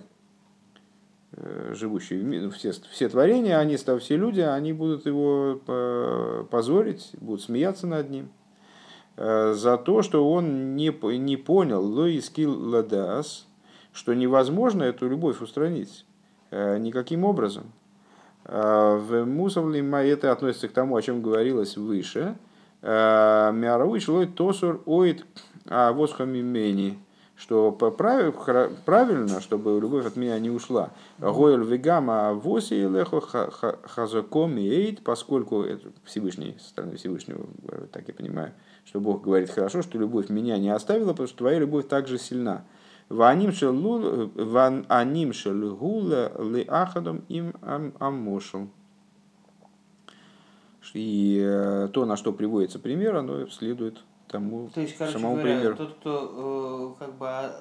э, 1.33 1.73
живущие, 1.75 2.23
ну, 2.23 2.51
все, 2.51 2.71
все 2.91 3.09
творения, 3.09 3.57
они, 3.57 3.77
став 3.77 4.01
все 4.01 4.17
люди, 4.17 4.41
они 4.41 4.73
будут 4.73 5.05
его 5.05 5.59
позорить, 6.49 7.11
будут 7.19 7.41
смеяться 7.41 7.87
над 7.87 8.09
ним. 8.09 8.29
Э, 9.17 9.53
за 9.53 9.77
то, 9.77 10.01
что 10.01 10.29
он 10.29 10.75
не, 10.75 10.91
не 11.17 11.37
понял 11.37 11.83
лоискил 11.83 12.69
ладас, 12.69 13.47
что 13.93 14.13
невозможно 14.13 14.83
эту 14.83 15.09
любовь 15.09 15.41
устранить 15.41 16.05
никаким 16.51 17.23
образом. 17.23 17.71
В 18.43 19.23
Мусавле 19.23 19.81
это 20.09 20.33
относится 20.33 20.67
к 20.67 20.73
тому, 20.73 20.97
о 20.97 21.01
чем 21.01 21.21
говорилось 21.21 21.77
выше– 21.77 22.35
Мяровый 22.81 23.99
шлой 23.99 24.25
тосур 24.25 24.81
оид 24.87 25.25
а 25.67 25.93
восхамимени, 25.93 26.99
что 27.41 27.71
правильно, 27.71 29.41
чтобы 29.41 29.79
любовь 29.81 30.05
от 30.05 30.15
меня 30.15 30.37
не 30.37 30.51
ушла. 30.51 30.91
Гойл 31.17 31.63
вегама 31.63 32.35
воси 32.35 32.87
лехо 32.87 33.19
хазаком 33.83 34.57
эйд, 34.57 35.03
поскольку 35.03 35.63
это 35.63 35.89
Всевышний, 36.03 36.55
со 36.59 36.69
стороны 36.69 36.97
Всевышнего, 36.97 37.47
так 37.91 38.07
я 38.07 38.13
понимаю, 38.13 38.51
что 38.85 38.99
Бог 38.99 39.23
говорит 39.23 39.49
хорошо, 39.49 39.81
что 39.81 39.97
любовь 39.97 40.29
меня 40.29 40.59
не 40.59 40.69
оставила, 40.69 41.13
потому 41.13 41.27
что 41.27 41.39
твоя 41.39 41.57
любовь 41.57 41.87
также 41.87 42.19
сильна. 42.19 42.63
Ваним 43.09 43.51
шелгула 43.51 44.29
ли 46.43 46.63
ахадом 46.67 47.25
им 47.27 47.55
амошел. 47.61 48.67
И 50.93 51.41
э, 51.43 51.89
то, 51.91 52.05
на 52.05 52.17
что 52.17 52.33
приводится 52.33 52.77
пример, 52.77 53.15
оно 53.15 53.47
следует 53.47 54.03
тому 54.31 54.69
то 54.73 54.81
есть, 54.81 54.97
самому 54.97 55.35
говоря, 55.35 55.55
примеру. 55.55 55.75
Тот, 55.75 55.93
кто 55.99 56.95
э, 56.99 57.03
как 57.03 57.13
бы 57.15 57.27
а, 57.27 57.51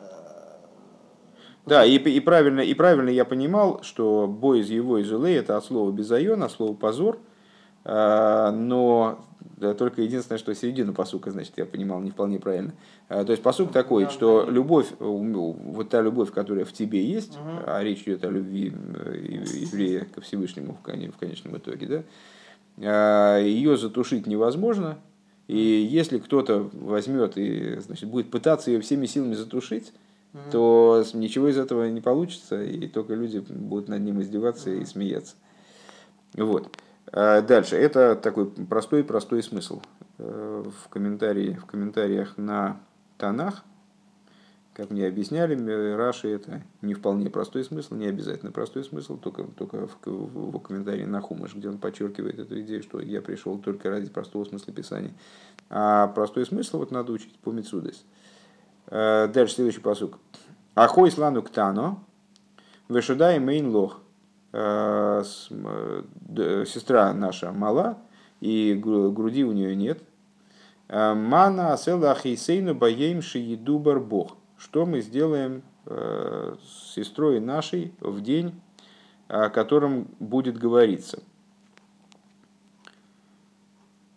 да, 1.67 1.85
и, 1.85 1.97
и, 1.97 2.21
правильно, 2.21 2.61
и 2.61 2.73
правильно 2.75 3.11
я 3.11 3.25
понимал, 3.25 3.83
что 3.83 4.27
бой 4.27 4.61
из 4.61 4.71
его 4.71 4.99
из 4.99 5.12
это 5.12 5.57
от 5.57 5.65
слова 5.65 5.93
безайон, 5.93 6.43
от 6.43 6.53
слова 6.53 6.75
позор, 6.75 7.19
э, 7.85 8.50
но 8.53 9.25
да, 9.57 9.75
только 9.75 10.03
единственное, 10.03 10.39
что 10.39 10.55
середину 10.55 10.95
посука, 10.95 11.31
значит, 11.31 11.53
я 11.57 11.67
понимал 11.67 12.00
не 12.00 12.11
вполне 12.11 12.39
правильно. 12.39 12.73
То 13.09 13.31
есть 13.31 13.43
посук 13.43 13.73
такой, 13.73 14.09
что 14.09 14.47
любовь, 14.49 14.87
вот 14.99 15.91
та 15.91 16.00
любовь, 16.00 16.33
которая 16.33 16.65
в 16.65 16.73
тебе 16.73 17.05
есть, 17.05 17.37
угу. 17.37 17.65
а 17.67 17.83
речь 17.83 18.03
идет 18.03 18.25
о 18.25 18.31
любви 18.31 18.67
еврея 18.67 20.07
ко 20.15 20.23
Всевышнему 20.23 20.79
в 20.83 20.83
конечном 20.83 21.59
итоге, 21.59 22.05
да, 22.77 23.37
ее 23.39 23.77
затушить 23.77 24.27
невозможно. 24.27 24.99
И 25.50 25.59
если 25.59 26.19
кто-то 26.19 26.71
возьмет 26.73 27.37
и 27.37 27.80
значит, 27.80 28.09
будет 28.09 28.30
пытаться 28.30 28.71
ее 28.71 28.80
всеми 28.80 29.07
силами 29.07 29.35
затушить, 29.35 29.92
mm-hmm. 30.33 30.50
то 30.52 31.04
ничего 31.12 31.49
из 31.49 31.59
этого 31.59 31.88
не 31.88 32.00
получится, 32.00 32.62
и 32.62 32.87
только 32.87 33.14
люди 33.14 33.40
будут 33.40 33.88
над 33.88 34.00
ним 34.00 34.23
издеваться 34.23 34.71
mm-hmm. 34.71 34.83
и 34.83 34.85
смеяться. 34.85 35.35
Вот. 36.35 36.71
А 37.12 37.42
дальше. 37.42 37.75
Это 37.75 38.14
такой 38.14 38.47
простой-простой 38.47 39.42
смысл. 39.42 39.83
Э, 40.19 40.62
в, 40.64 40.88
комментарии, 40.88 41.59
в 41.61 41.66
комментариях 41.66 42.38
на 42.38 42.78
Танах 43.19 43.64
как 44.73 44.91
мне 44.91 45.07
объясняли, 45.07 45.57
Раши 45.95 46.29
это 46.29 46.62
не 46.81 46.95
вполне 46.95 47.29
простой 47.29 47.65
смысл, 47.65 47.95
не 47.97 48.07
обязательно 48.07 48.53
простой 48.53 48.85
смысл, 48.85 49.17
только, 49.17 49.45
только 49.45 49.89
в, 49.89 49.99
в, 50.07 50.57
в 50.57 50.61
комментарии 50.61 51.05
на 51.05 51.21
Хумаш, 51.21 51.55
где 51.55 51.69
он 51.69 51.79
подчеркивает 51.79 52.39
эту 52.39 52.61
идею, 52.61 52.83
что 52.83 53.00
я 53.00 53.21
пришел 53.21 53.59
только 53.59 53.91
ради 53.91 54.09
простого 54.09 54.45
смысла 54.45 54.73
Писания. 54.73 55.12
А 55.71 56.07
простой 56.09 56.47
смысл 56.47 56.79
вот 56.79 56.93
надо 56.93 57.12
учить 57.12 57.37
по 57.41 57.50
Мицудес. 57.50 58.05
Э, 58.87 59.27
дальше 59.27 59.57
следующий 59.57 59.81
посук. 59.81 60.19
Ахой 60.77 61.11
слану 61.11 61.43
ктано, 61.43 61.99
вешудай 62.89 63.41
мейн 63.41 63.71
лох. 63.71 64.00
Э, 64.53 65.23
э, 65.50 66.65
сестра 66.67 67.12
наша 67.12 67.50
мала, 67.53 67.99
и 68.41 68.75
груди 68.75 69.45
у 69.45 69.53
нее 69.53 69.75
нет. 69.75 70.00
Мана 70.89 71.73
асела 71.73 72.12
ахисейну 72.12 72.75
баем 72.75 73.23
шиедубар 73.23 74.00
бог 74.00 74.40
что 74.61 74.85
мы 74.85 75.00
сделаем 75.00 75.62
э, 75.87 76.55
с 76.62 76.95
сестрой 76.95 77.40
нашей 77.40 77.95
в 78.00 78.21
день, 78.21 78.61
о 79.26 79.49
котором 79.49 80.09
будет 80.19 80.59
говориться. 80.59 81.23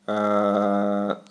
А, 0.05 1.23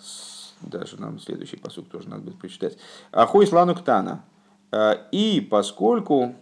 даже 0.61 0.99
нам 0.99 1.19
следующий 1.19 1.57
посуд 1.57 1.91
тоже 1.91 2.09
надо 2.09 2.23
будет 2.23 2.39
прочитать. 2.39 2.77
Ахой 3.11 3.45
слану 3.45 3.75
ктана. 3.75 4.23
А, 4.71 4.93
и 5.11 5.41
поскольку 5.41 6.33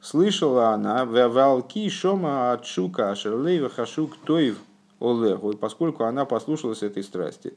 слышала 0.00 0.68
она 0.68 1.04
валки 1.04 1.88
шома 1.88 2.52
отшука 2.52 3.10
ашерлейва 3.10 3.68
хашук 3.68 4.16
тоев 4.18 4.58
олегу, 5.00 5.50
и 5.50 5.56
поскольку 5.56 6.04
она 6.04 6.24
послушалась 6.24 6.84
этой 6.84 7.02
страсти, 7.02 7.54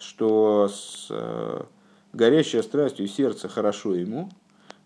что 0.00 0.68
с 0.68 1.06
э, 1.10 1.62
горящая 2.12 2.62
страстью 2.62 3.08
сердце 3.08 3.48
хорошо 3.48 3.94
ему, 3.94 4.30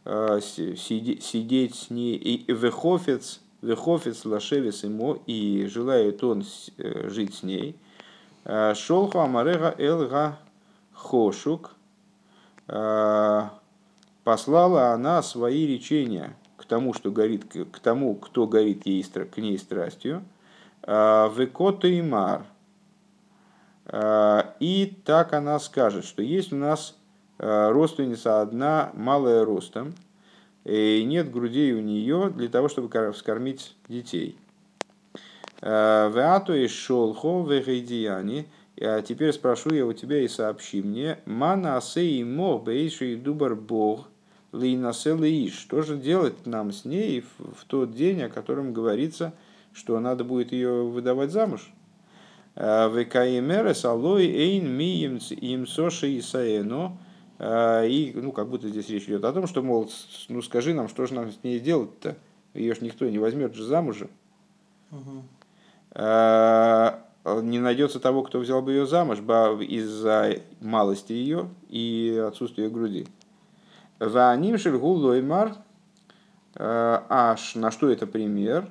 а, 0.04 0.40
сидеть 0.40 1.74
с 1.74 1.90
ней, 1.90 2.16
и 2.16 2.52
вехофец, 2.52 3.40
вехофец 3.62 4.24
лашевец 4.24 4.84
ему, 4.84 5.14
и 5.26 5.66
желает 5.66 6.22
он 6.22 6.44
э, 6.78 7.08
жить 7.08 7.34
с 7.34 7.42
ней. 7.42 7.76
А, 8.44 8.74
Шолху 8.74 9.18
амарега 9.18 9.74
элга 9.78 10.38
хошук, 10.92 11.72
а, 12.68 13.52
послала 14.22 14.92
она 14.92 15.22
свои 15.22 15.66
речения 15.66 16.36
к 16.56 16.64
тому, 16.64 16.94
что 16.94 17.10
горит, 17.10 17.44
к 17.72 17.78
тому, 17.80 18.14
кто 18.14 18.46
горит 18.46 18.86
ей, 18.86 19.02
к 19.02 19.36
ней 19.38 19.58
страстью, 19.58 20.24
векота 20.82 21.88
и 21.88 22.00
мар. 22.00 22.44
И 24.60 24.98
так 25.04 25.32
она 25.32 25.58
скажет, 25.60 26.04
что 26.04 26.22
есть 26.22 26.52
у 26.52 26.56
нас 26.56 26.96
родственница 27.38 28.40
одна, 28.40 28.90
малая 28.94 29.44
ростом, 29.44 29.94
и 30.64 31.04
нет 31.04 31.30
грудей 31.30 31.72
у 31.72 31.80
нее 31.80 32.30
для 32.34 32.48
того, 32.48 32.68
чтобы 32.68 33.12
вскормить 33.12 33.76
детей. 33.88 34.36
Веату 35.60 36.54
и 36.54 36.68
шолхо 36.68 37.42
вегейдияни. 37.42 38.46
А 38.78 39.00
теперь 39.00 39.32
спрошу 39.32 39.72
я 39.72 39.86
у 39.86 39.92
тебя 39.94 40.20
и 40.20 40.28
сообщи 40.28 40.82
мне. 40.82 41.18
Мана 41.24 41.78
асей 41.78 42.22
мо 42.24 42.58
бейши 42.58 43.16
дубар 43.16 43.54
бог 43.54 44.08
лейнаселы 44.52 45.48
Что 45.48 45.82
же 45.82 45.96
делать 45.96 46.46
нам 46.46 46.72
с 46.72 46.84
ней 46.84 47.24
в 47.38 47.64
тот 47.66 47.94
день, 47.94 48.22
о 48.22 48.28
котором 48.28 48.72
говорится, 48.72 49.32
что 49.72 49.98
надо 49.98 50.24
будет 50.24 50.52
ее 50.52 50.84
выдавать 50.84 51.30
замуж? 51.30 51.70
Векаемерес 52.54 53.84
алой 53.84 54.26
эйн 54.26 54.68
ми 54.70 55.02
им 55.02 55.66
соши 55.66 56.18
исаэно. 56.18 56.98
И, 57.38 58.12
ну, 58.14 58.32
как 58.32 58.48
будто 58.48 58.68
здесь 58.68 58.88
речь 58.88 59.04
идет 59.04 59.24
о 59.24 59.32
том, 59.32 59.46
что, 59.46 59.62
мол, 59.62 59.90
ну 60.28 60.40
скажи 60.42 60.72
нам, 60.72 60.88
что 60.88 61.06
же 61.06 61.14
нам 61.14 61.30
с 61.30 61.42
ней 61.42 61.60
делать-то? 61.60 62.16
Ее 62.54 62.74
ж 62.74 62.80
никто 62.80 63.06
не 63.06 63.18
возьмет 63.18 63.54
же 63.54 63.64
замуж. 63.64 64.04
Угу. 64.90 65.24
Не 67.42 67.58
найдется 67.58 68.00
того, 68.00 68.22
кто 68.22 68.38
взял 68.38 68.62
бы 68.62 68.72
ее 68.72 68.86
замуж 68.86 69.18
из-за 69.18 70.40
малости 70.60 71.12
ее 71.12 71.50
и 71.68 72.24
отсутствия 72.26 72.70
груди. 72.70 73.06
Ваним 73.98 74.56
шельгу 74.56 74.92
лоймар. 74.92 75.56
Аж 76.54 77.54
на 77.56 77.70
что 77.70 77.90
это 77.90 78.06
пример? 78.06 78.70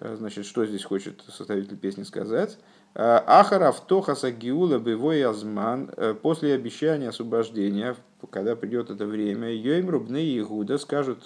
Значит, 0.00 0.46
что 0.46 0.64
здесь 0.64 0.84
хочет 0.84 1.22
составитель 1.28 1.76
песни 1.76 2.04
сказать? 2.04 2.58
Ахара 2.94 3.72
втохаса 3.72 4.30
гиула 4.30 4.78
бывой 4.78 5.24
азман. 5.24 5.90
После 6.22 6.54
обещания 6.54 7.08
освобождения, 7.08 7.96
когда 8.30 8.54
придет 8.54 8.90
это 8.90 9.06
время, 9.06 9.50
Йоим 9.50 9.88
рубны 9.88 10.38
Игуда 10.38 10.78
скажут 10.78 11.24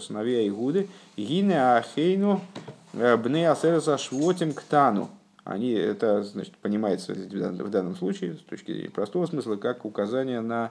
сыновья 0.00 0.46
Игуды, 0.46 0.88
Гине 1.16 1.76
Ахейну 1.76 2.40
Бне 2.92 3.50
Асереса 3.50 3.98
Швотим 3.98 4.52
Ктану. 4.52 5.10
Они, 5.42 5.72
это 5.72 6.22
значит, 6.22 6.56
понимается 6.58 7.12
в 7.12 7.70
данном 7.70 7.96
случае, 7.96 8.36
с 8.36 8.40
точки 8.40 8.72
зрения 8.72 8.90
простого 8.90 9.26
смысла, 9.26 9.56
как 9.56 9.84
указание 9.84 10.40
на 10.40 10.70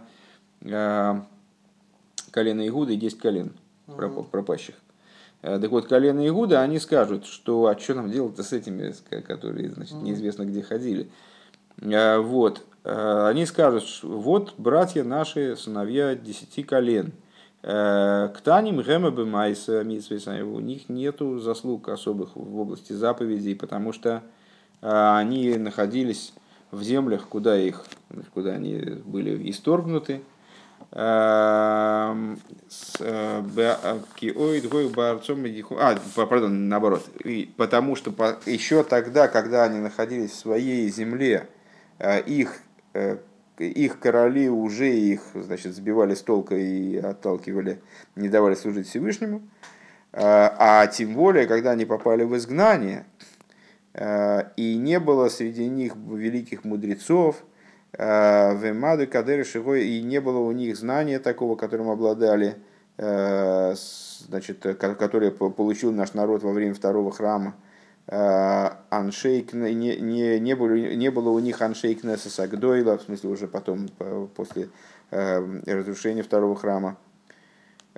колено 2.31 2.67
Игуда 2.67 2.93
и 2.93 2.97
10 2.97 3.19
колен 3.19 3.53
пропащих. 4.31 4.75
Э, 4.75 4.92
так 5.43 5.69
вот, 5.71 5.87
колено 5.87 6.25
Игуда, 6.25 6.61
они 6.61 6.79
скажут, 6.79 7.25
что 7.25 7.67
а 7.67 7.77
что 7.77 7.95
нам 7.95 8.09
делать-то 8.09 8.43
с 8.43 8.53
этими, 8.53 8.93
которые 9.21 9.69
значит, 9.71 9.95
неизвестно 9.95 10.45
где 10.45 10.61
ходили. 10.61 11.09
Э, 11.81 12.17
вот. 12.17 12.63
Э, 12.85 13.27
они 13.27 13.45
скажут, 13.45 13.83
вот 14.03 14.53
братья 14.57 15.03
наши, 15.03 15.55
сыновья 15.57 16.15
десяти 16.15 16.63
колен. 16.63 17.11
К 17.61 18.33
Таним 18.43 18.81
Гэма 18.81 19.09
Бемайса 19.09 19.79
у 19.83 20.59
них 20.59 20.89
нету 20.89 21.39
заслуг 21.39 21.87
особых 21.87 22.35
в 22.35 22.59
области 22.59 22.91
заповедей, 22.91 23.55
потому 23.55 23.93
что 23.93 24.21
они 24.81 25.55
находились 25.55 26.33
в 26.73 26.83
землях, 26.83 27.27
куда 27.29 27.57
их, 27.57 27.85
куда 28.33 28.51
они 28.51 28.77
были 29.05 29.49
исторгнуты, 29.49 30.13
э, 30.13 30.19
а, 30.95 32.15
пардон, 36.27 36.69
наоборот. 36.69 37.09
Потому 37.57 37.95
что 37.95 38.11
еще 38.45 38.83
тогда, 38.83 39.27
когда 39.27 39.63
они 39.63 39.79
находились 39.79 40.31
в 40.31 40.35
своей 40.35 40.87
земле, 40.89 41.47
э, 41.97 42.21
их, 42.21 42.59
э, 42.93 43.17
их 43.57 43.99
короли 43.99 44.49
уже 44.49 44.93
их 44.93 45.21
значит, 45.33 45.73
сбивали 45.73 46.13
с 46.13 46.21
толка 46.21 46.55
и 46.55 46.97
отталкивали, 46.97 47.81
не 48.15 48.29
давали 48.29 48.53
служить 48.53 48.87
Всевышнему. 48.87 49.41
А 50.15 50.85
тем 50.87 51.15
более, 51.15 51.47
когда 51.47 51.71
они 51.71 51.85
попали 51.85 52.23
в 52.23 52.37
изгнание, 52.37 53.07
и 53.99 54.75
не 54.77 54.99
было 54.99 55.27
среди 55.29 55.67
них 55.67 55.95
великих 55.95 56.63
мудрецов, 56.63 57.37
Э, 57.37 57.52
Вемады 57.97 59.05
Кадеры 59.05 59.43
Шигой, 59.43 59.87
и 59.87 60.01
не 60.01 60.19
было 60.19 60.39
у 60.39 60.51
них 60.51 60.75
знания 60.75 61.19
такого, 61.19 61.55
которым 61.55 61.89
обладали, 61.89 62.57
э, 62.97 63.75
значит, 64.27 64.61
который 64.61 65.31
получил 65.31 65.91
наш 65.91 66.13
народ 66.13 66.41
во 66.41 66.51
время 66.51 66.73
второго 66.73 67.11
храма. 67.11 67.55
Э, 68.07 68.71
аншейк, 68.89 69.53
не, 69.53 69.73
не, 69.73 70.39
не, 70.39 70.55
было, 70.55 70.73
не 70.73 71.11
было 71.11 71.29
у 71.29 71.39
них 71.39 71.61
аншейк 71.61 72.03
Несеса 72.03 72.47
Гдойла, 72.47 72.97
в 72.97 73.03
смысле 73.03 73.29
уже 73.29 73.47
потом, 73.47 73.87
после 74.35 74.69
разрушения 75.11 76.23
второго 76.23 76.55
храма, 76.55 76.97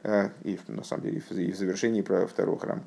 и 0.03 0.59
на 0.67 0.83
самом 0.83 1.03
деле 1.03 1.23
и 1.29 1.51
в 1.53 1.55
завершении 1.55 2.01
второго 2.01 2.59
храма. 2.59 2.83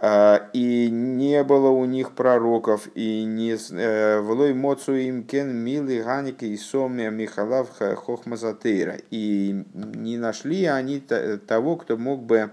А, 0.00 0.48
и 0.52 0.88
не 0.90 1.42
было 1.42 1.70
у 1.70 1.84
них 1.84 2.12
пророков, 2.12 2.88
и 2.94 3.24
не 3.24 3.56
э, 3.56 4.20
влой 4.20 4.54
моцу 4.54 4.94
им 4.94 5.24
кен 5.24 5.56
милы 5.56 6.02
ганика 6.02 6.46
и 6.46 6.56
соме 6.56 7.10
михалав 7.10 7.68
хохмазатейра. 7.76 8.98
И 9.10 9.64
не 9.74 10.18
нашли 10.18 10.66
они 10.66 11.00
того, 11.00 11.76
кто 11.76 11.96
мог 11.96 12.22
бы 12.22 12.50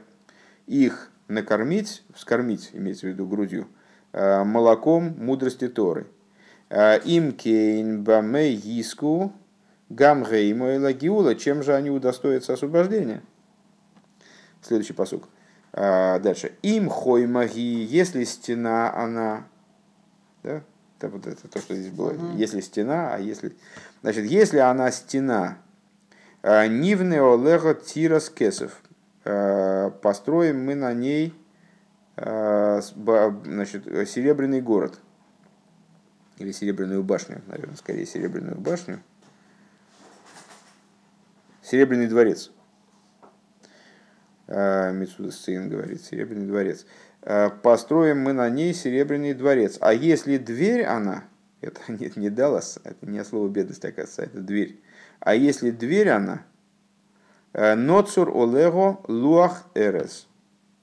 их 0.66 1.12
накормить, 1.28 2.04
вскормить, 2.16 2.72
имеется 2.74 3.06
в 3.06 3.10
виду 3.10 3.28
грудью, 3.28 3.68
э, 4.12 4.44
молоком 4.44 5.16
мудрости 5.18 5.68
Торы. 5.68 6.08
А, 6.70 6.96
им 6.96 7.32
кейн 7.32 8.04
баме 8.04 8.56
гиску 8.56 9.32
гамгеймо 9.90 10.74
и 10.74 10.78
лагиула, 10.80 11.36
чем 11.36 11.62
же 11.62 11.76
они 11.76 11.92
удостоятся 11.92 12.54
освобождения? 12.54 13.22
Следующий 14.64 14.94
посук. 14.94 15.30
А, 15.78 16.20
дальше. 16.20 16.54
Им 16.62 16.88
хой 16.88 17.28
маги, 17.28 17.60
если 17.60 18.24
стена 18.24 18.96
она, 18.96 19.46
да, 20.42 20.64
это 20.98 21.10
вот 21.10 21.28
это 21.28 21.50
то, 21.50 21.60
что 21.60 21.76
здесь 21.76 21.92
было. 21.92 22.12
Угу. 22.12 22.38
Если 22.38 22.62
стена, 22.62 23.14
а 23.14 23.20
если, 23.20 23.54
значит, 24.02 24.24
если 24.24 24.60
она 24.60 24.90
стена, 24.92 25.58
а, 26.44 26.66
нивне 26.68 27.22
олего 27.22 27.74
тирас 27.74 28.30
кесов, 28.30 28.82
а, 29.26 29.90
построим 29.90 30.64
мы 30.66 30.76
на 30.76 30.94
ней, 30.94 31.34
значит, 32.16 33.84
серебряный 34.08 34.62
город 34.62 34.98
или 36.38 36.54
серебряную 36.54 37.04
башню, 37.04 37.42
наверное, 37.48 37.76
скорее 37.76 38.06
серебряную 38.06 38.58
башню, 38.58 39.02
серебряный 41.62 42.08
дворец. 42.08 42.52
Э, 44.48 44.92
Митсуда 44.94 45.32
Сцин 45.32 45.70
говорит, 45.70 46.04
серебряный 46.04 46.46
дворец. 46.46 46.86
Э, 47.22 47.50
построим 47.50 48.20
мы 48.20 48.34
на 48.34 48.50
ней 48.50 48.74
серебряный 48.74 49.34
дворец. 49.34 49.78
А 49.82 49.94
если 49.94 50.38
дверь 50.38 50.84
она, 50.84 51.24
это 51.62 51.82
нет, 51.88 52.16
не 52.16 52.30
Даллас, 52.30 52.80
это 52.84 53.06
не 53.08 53.24
слово 53.24 53.50
бедность, 53.50 53.84
оказывается, 53.84 54.24
это 54.24 54.40
дверь. 54.40 54.80
А 55.20 55.34
если 55.34 55.72
дверь 55.72 56.10
она, 56.10 56.44
э, 57.54 57.76
Ноцур 57.76 58.30
Олего 58.30 59.02
Луах 59.08 59.66
Эрес, 59.74 60.28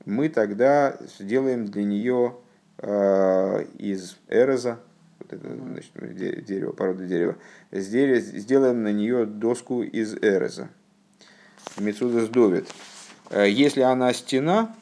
мы 0.05 0.29
тогда 0.29 0.99
сделаем 1.19 1.67
для 1.67 1.85
нее 1.85 2.37
из 2.83 4.17
Эреза, 4.27 4.81
вот 5.21 5.33
это, 5.33 5.49
значит, 5.55 6.45
дерево, 6.45 6.73
порода 6.73 7.07
дерева, 7.07 7.37
сделаем 7.71 8.83
на 8.83 8.91
нее 8.91 9.25
доску 9.25 9.85
из 9.85 10.17
Эреза. 10.17 10.69
Мецуда 11.79 12.27
сдовит. 12.27 12.67
Э, 13.33 13.49
если 13.49 13.81
она 13.81 14.13
стена, 14.13 14.75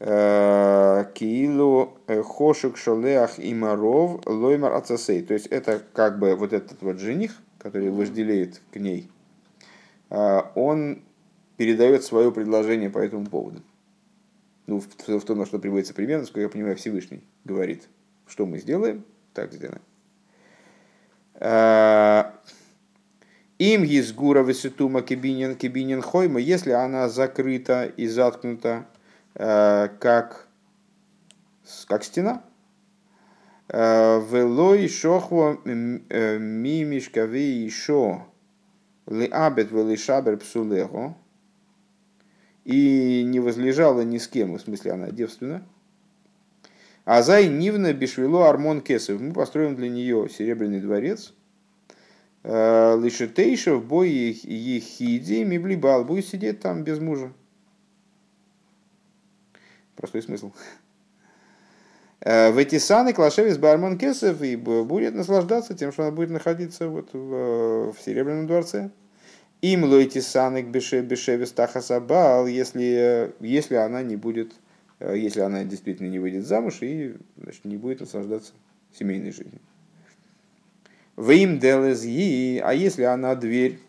э, 0.00 1.04
Киилу 1.14 1.96
э, 2.08 2.22
Хошек 2.22 2.76
Шолеах 2.76 3.38
и 3.38 3.54
Маров 3.54 4.26
Лоймар 4.26 4.72
Ацасей. 4.72 5.22
То 5.22 5.34
есть 5.34 5.46
это 5.46 5.82
как 5.92 6.18
бы 6.18 6.34
вот 6.34 6.52
этот 6.52 6.82
вот 6.82 6.98
жених, 6.98 7.36
который 7.58 7.90
вожделеет 7.90 8.60
к 8.72 8.76
ней, 8.76 9.08
он 10.10 11.02
передает 11.58 12.02
свое 12.02 12.32
предложение 12.32 12.88
по 12.88 12.98
этому 12.98 13.26
поводу. 13.26 13.62
Ну, 14.66 14.80
в, 14.80 14.86
в 14.86 15.24
том, 15.24 15.38
на 15.38 15.44
что 15.44 15.58
приводится 15.58 15.92
пример, 15.92 16.20
насколько 16.20 16.40
я 16.40 16.48
понимаю, 16.48 16.76
Всевышний 16.76 17.22
говорит, 17.44 17.88
что 18.26 18.46
мы 18.46 18.58
сделаем, 18.58 19.04
так 19.34 19.52
сделаем. 19.52 19.82
Им 23.58 23.84
гура 24.14 24.42
высотума 24.42 25.02
кибинин 25.02 25.56
кибинин 25.56 26.00
хойма, 26.00 26.38
если 26.38 26.70
она 26.70 27.08
закрыта 27.08 27.86
и 27.86 28.06
заткнута 28.06 28.86
э, 29.34 29.88
как, 29.98 30.46
как 31.88 32.04
стена. 32.04 32.44
Э, 33.68 34.20
велой 34.30 34.88
шохво 34.88 35.60
э, 35.64 36.38
мимишкаве 36.38 37.64
еще 37.64 38.24
ли 39.08 39.26
абет 39.26 39.72
вели 39.72 39.96
шабер 39.96 40.36
псулего, 40.36 41.16
и 42.64 43.24
не 43.24 43.40
возлежала 43.40 44.02
ни 44.02 44.18
с 44.18 44.28
кем, 44.28 44.54
в 44.54 44.60
смысле 44.60 44.92
она 44.92 45.10
девственна. 45.10 45.66
Азай 47.04 47.48
Нивна 47.48 47.94
Бишвило 47.94 48.50
Армон 48.50 48.82
Кесов. 48.82 49.18
Мы 49.20 49.32
построим 49.32 49.76
для 49.76 49.88
нее 49.88 50.28
серебряный 50.28 50.80
дворец. 50.80 51.32
Э, 52.50 52.98
Лишетейша 52.98 53.74
в 53.74 53.84
бой 53.84 54.08
Ехиди 54.08 55.44
Миблибал 55.44 56.06
будет 56.06 56.26
сидеть 56.26 56.60
там 56.60 56.82
без 56.82 56.98
мужа. 56.98 57.30
Простой 59.96 60.22
смысл. 60.22 60.52
Э, 62.20 62.50
в 62.50 62.56
эти 62.56 62.78
саны 62.78 63.12
Клашевис 63.12 63.58
Бармон 63.58 63.98
Кесов 63.98 64.40
и 64.40 64.56
будет 64.56 65.14
наслаждаться 65.14 65.74
тем, 65.74 65.92
что 65.92 66.04
она 66.04 66.12
будет 66.12 66.30
находиться 66.30 66.88
вот 66.88 67.10
в, 67.12 67.92
в 67.92 67.96
Серебряном 68.02 68.46
дворце. 68.46 68.92
Им 69.60 69.84
лойти 69.84 70.22
санек 70.22 70.68
бешевис 70.68 71.52
тахасабал, 71.52 72.46
если, 72.46 73.34
если 73.40 73.74
она 73.74 74.02
не 74.02 74.16
будет, 74.16 74.54
э, 75.00 75.18
если 75.18 75.40
она 75.40 75.64
действительно 75.64 76.08
не 76.08 76.18
выйдет 76.18 76.46
замуж 76.46 76.78
и 76.80 77.14
значит, 77.36 77.66
не 77.66 77.76
будет 77.76 78.00
наслаждаться 78.00 78.54
семейной 78.98 79.32
жизнью. 79.32 79.60
В 81.18 81.32
им 81.32 81.58
делезги, 81.58 82.62
а 82.64 82.72
если 82.72 83.02
она 83.02 83.34
дверь, 83.34 83.80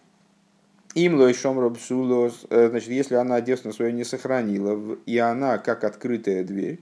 им 0.96 1.14
лой 1.14 1.36
шомробсулос, 1.36 2.48
э, 2.50 2.70
значит, 2.70 2.90
если 2.90 3.14
она 3.14 3.40
девственность 3.40 3.76
свою 3.78 3.92
не 3.92 4.04
сохранила, 4.04 4.98
и 5.06 5.20
она 5.20 5.60
как 5.60 5.84
открытая 5.84 6.44
дверь, 6.44 6.80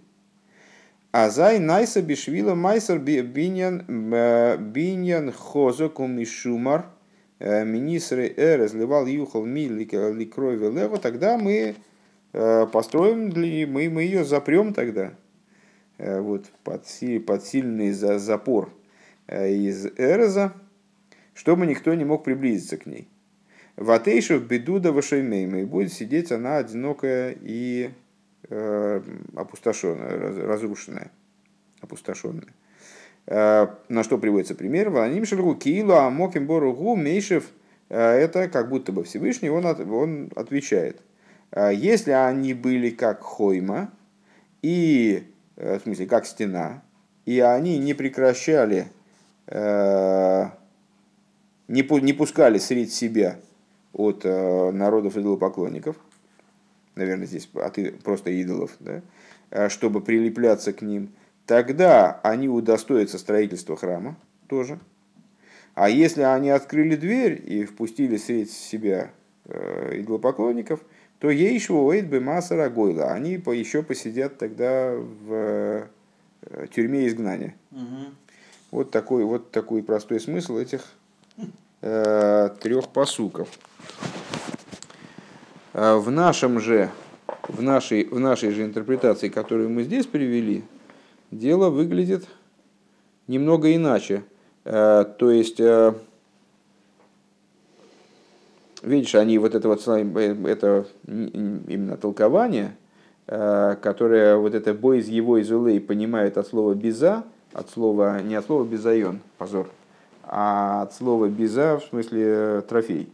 а 1.12 1.30
зай 1.30 1.60
найса 1.60 2.02
бишвила 2.02 2.56
майсер 2.56 2.98
биньян 2.98 3.84
э, 3.90 4.56
биньян 4.58 5.34
хозокум 5.34 6.18
и 6.18 6.24
шумар– 6.24 6.86
министры 7.40 8.34
э 8.38 8.56
разливал 8.56 9.06
юхал 9.06 9.44
ми 9.44 9.68
ликрови 9.68 10.74
лево, 10.74 10.98
тогда 10.98 11.38
мы 11.38 11.76
э, 12.32 12.68
построим, 12.72 13.34
мы, 13.36 13.90
мы 13.90 14.02
ее 14.02 14.24
запрем 14.24 14.74
тогда. 14.74 15.12
Вот, 15.98 16.46
под, 16.64 16.86
под 17.26 17.44
сильный 17.44 17.92
за, 17.92 18.18
запор 18.18 18.72
из 19.28 19.86
Эреза, 19.98 20.54
чтобы 21.34 21.68
никто 21.68 21.94
не 21.94 22.06
мог 22.06 22.24
приблизиться 22.24 22.78
к 22.78 22.86
ней. 22.86 23.08
Ватейшев 23.76 24.44
бедуда 24.44 24.92
вашеймейма, 24.92 25.60
и 25.60 25.66
будет 25.66 25.94
сидеть 25.94 26.32
она 26.32 26.58
одинокая 26.58 27.36
и 27.40 27.92
э, 28.50 29.02
опустошенная, 29.36 30.48
разрушенная, 30.48 31.12
опустошенная. 31.82 32.54
Э, 33.28 33.68
на 33.90 34.04
что 34.04 34.18
приводится 34.18 34.56
пример? 34.56 34.90
Ваним 34.90 35.26
шельгу 35.26 35.56
килу 35.56 35.94
амоким 35.94 36.48
боругу 36.48 36.96
мейшев. 36.96 37.52
Э, 37.90 38.14
это 38.14 38.48
как 38.48 38.70
будто 38.70 38.92
бы 38.92 39.04
Всевышний, 39.04 39.50
он, 39.50 39.66
он 39.66 40.32
отвечает. 40.36 41.02
«Э, 41.52 41.72
если 41.74 42.12
они 42.12 42.54
были 42.54 42.90
как 42.90 43.22
хойма, 43.22 43.92
и, 44.64 45.24
в 45.56 45.80
смысле, 45.84 46.08
как 46.08 46.26
стена, 46.26 46.84
и 47.26 47.40
они 47.40 47.78
не 47.78 47.94
прекращали, 47.94 48.88
не, 49.50 50.52
не 52.02 52.14
пускали 52.14 52.58
среди 52.58 52.92
себя 52.92 53.40
от 53.94 54.24
народов 54.24 55.18
идолопоклонников, 55.18 55.96
наверное, 56.96 57.28
здесь 57.28 57.50
от 57.54 57.78
просто 58.04 58.30
идолов, 58.32 58.72
да, 58.80 59.70
чтобы 59.70 60.02
прилепляться 60.02 60.74
к 60.74 60.82
ним– 60.82 61.10
тогда 61.48 62.20
они 62.22 62.48
удостоятся 62.48 63.18
строительства 63.18 63.76
храма 63.76 64.16
тоже. 64.48 64.78
А 65.74 65.90
если 65.90 66.22
они 66.22 66.50
открыли 66.50 66.96
дверь 66.96 67.42
и 67.44 67.66
впустили 67.66 68.18
среди 68.18 68.50
себя 68.50 69.12
э, 69.46 70.02
идолопоклонников, 70.02 70.82
то 71.20 71.30
ей 71.30 71.60
швоит 71.60 72.10
бы 72.10 72.20
масса 72.20 72.70
гойла. 72.70 73.14
Они 73.14 73.34
еще 73.34 73.82
посидят 73.82 74.38
тогда 74.38 74.94
в 74.94 75.88
э, 76.42 76.68
тюрьме 76.74 77.08
изгнания. 77.08 77.56
Угу. 77.72 78.12
Вот 78.72 78.92
такой, 78.92 79.24
вот 79.24 79.52
такой 79.52 79.82
простой 79.84 80.20
смысл 80.20 80.58
этих 80.58 80.82
э, 81.82 82.50
трех 82.62 82.90
посуков. 82.90 83.50
Э, 85.74 85.96
в 85.96 86.12
нашем 86.12 86.60
же, 86.60 86.90
в 87.48 87.62
нашей, 87.62 88.06
в 88.06 88.20
нашей 88.20 88.52
же 88.52 88.64
интерпретации, 88.64 89.30
которую 89.30 89.70
мы 89.70 89.84
здесь 89.84 90.06
привели, 90.06 90.64
дело 91.32 91.70
выглядит 91.70 92.26
немного 93.28 93.74
иначе. 93.76 94.24
Э, 94.66 95.06
то 95.18 95.32
есть, 95.32 95.60
э, 95.60 95.94
видишь, 98.82 99.16
они 99.16 99.38
вот 99.38 99.56
это 99.56 99.68
вот, 99.68 99.88
э, 99.88 100.36
это 100.46 100.88
именно 101.06 101.98
толкование, 101.98 102.76
которое 103.26 104.38
вот 104.38 104.56
это 104.56 104.74
бой 104.74 105.00
из 105.00 105.10
его 105.10 105.38
из 105.38 105.52
улей 105.52 105.82
понимает 105.82 106.38
от 106.38 106.48
слова 106.48 106.74
беза, 106.74 107.26
от 107.58 107.70
слова, 107.70 108.22
не 108.22 108.36
от 108.36 108.46
слова 108.46 108.64
безайон, 108.64 109.20
позор, 109.38 109.70
а 110.24 110.84
от 110.84 110.94
слова 110.94 111.28
беза 111.28 111.80
в 111.80 111.84
смысле 111.84 112.62
трофей 112.62 113.10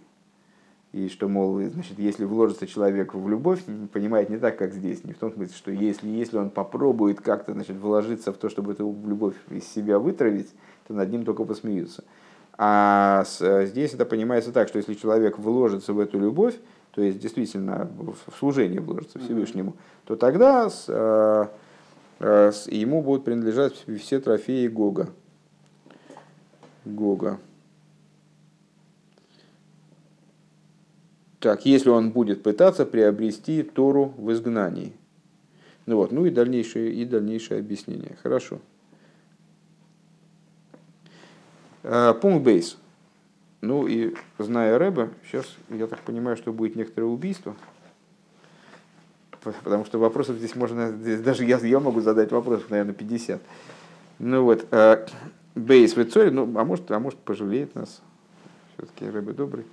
и 0.93 1.09
что, 1.09 1.27
мол, 1.27 1.59
значит, 1.59 1.97
если 1.97 2.23
вложится 2.23 2.67
человек 2.67 3.15
в 3.15 3.27
любовь, 3.27 3.61
понимает 3.91 4.29
не 4.29 4.37
так, 4.37 4.57
как 4.57 4.73
здесь, 4.73 5.03
не 5.03 5.13
в 5.13 5.17
том 5.17 5.33
смысле, 5.33 5.55
что 5.55 5.71
если, 5.71 6.07
если 6.07 6.37
он 6.37 6.51
попробует 6.51 7.19
как-то 7.19 7.53
значит, 7.53 7.77
вложиться 7.77 8.31
в 8.31 8.37
то, 8.37 8.47
чтобы 8.47 8.73
эту 8.73 8.95
любовь 9.05 9.33
из 9.49 9.67
себя 9.67 9.97
вытравить, 9.97 10.53
то 10.87 10.93
над 10.93 11.11
ним 11.11 11.25
только 11.25 11.45
посмеются. 11.45 12.03
А 12.59 13.25
здесь 13.25 13.95
это 13.95 14.05
понимается 14.05 14.51
так, 14.51 14.67
что 14.67 14.77
если 14.77 14.93
человек 14.93 15.39
вложится 15.39 15.93
в 15.93 15.99
эту 15.99 16.19
любовь, 16.19 16.53
то 16.91 17.01
есть 17.01 17.19
действительно 17.19 17.89
в 17.97 18.37
служение 18.37 18.79
вложится 18.79 19.17
Всевышнему, 19.17 19.75
то 20.05 20.15
тогда 20.15 20.69
с, 20.69 20.85
э, 20.87 20.91
э, 20.93 21.45
с, 21.47 21.47
ему 22.23 23.01
будут 23.01 23.25
принадлежать 23.25 23.83
все 23.99 24.19
трофеи 24.19 24.67
Гога. 24.67 25.09
Гога. 26.85 27.39
Так, 31.39 31.65
если 31.65 31.89
он 31.89 32.11
будет 32.11 32.41
пытаться 32.41 32.85
приобрести 32.85 33.63
Тору 33.63 34.13
в 34.17 34.31
изгнании. 34.31 34.93
Ну 35.85 35.97
вот, 35.97 36.13
ну 36.13 36.25
и 36.25 36.29
дальнейшее, 36.29 36.93
и 36.93 37.03
дальнейшее 37.03 37.59
объяснение. 37.59 38.17
Хорошо. 38.23 38.61
А, 41.83 42.13
пункт 42.13 42.45
бейс. 42.45 42.77
Ну 43.59 43.87
и 43.87 44.15
зная 44.37 44.77
Рэба, 44.77 45.09
сейчас 45.25 45.45
я 45.69 45.87
так 45.87 45.99
понимаю, 46.03 46.37
что 46.37 46.53
будет 46.53 46.77
некоторое 46.77 47.07
убийство. 47.07 47.55
Потому 49.43 49.85
что 49.85 49.99
вопросов 49.99 50.37
здесь 50.37 50.55
можно, 50.55 50.91
здесь 50.91 51.21
даже 51.21 51.45
я, 51.45 51.57
я 51.57 51.79
могу 51.79 52.01
задать 52.01 52.31
вопросов, 52.31 52.69
наверное, 52.69 52.93
50. 52.93 53.41
Ну 54.19 54.43
вот, 54.43 54.65
а, 54.71 55.05
бейс 55.55 55.95
в 55.95 56.31
ну, 56.31 56.43
а 56.57 56.63
может, 56.63 56.89
а 56.91 56.99
может 56.99 57.19
пожалеет 57.19 57.75
нас. 57.75 58.01
Все-таки 58.77 59.09
Рэбе 59.09 59.33
добрый. 59.33 59.65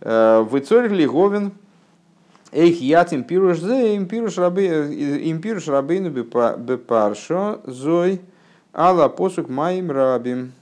Э, 0.00 0.42
Выцорих 0.42 0.92
ли 0.92 1.06
говен 1.06 1.52
Эйх 2.52 2.80
ят 2.80 3.12
импируш 3.12 3.58
зе 3.58 3.96
импируш 3.96 4.38
рабейну 5.68 6.10
бепаршо 6.10 7.60
зой 7.64 8.20
ала 8.72 9.08
посук 9.08 9.48
маим 9.48 9.90
рабим. 9.90 10.52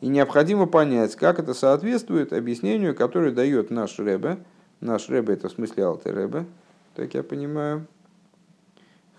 И 0.00 0.08
необходимо 0.08 0.66
понять, 0.66 1.16
как 1.16 1.38
это 1.38 1.54
соответствует 1.54 2.32
объяснению, 2.32 2.94
которое 2.94 3.32
дает 3.32 3.70
наш 3.70 3.98
Рэбе. 3.98 4.38
Наш 4.80 5.08
Рэбе 5.08 5.34
это 5.34 5.48
в 5.48 5.52
смысле 5.52 5.84
Алты 5.84 6.10
Рэбе, 6.10 6.46
так 6.94 7.14
я 7.14 7.22
понимаю. 7.22 7.86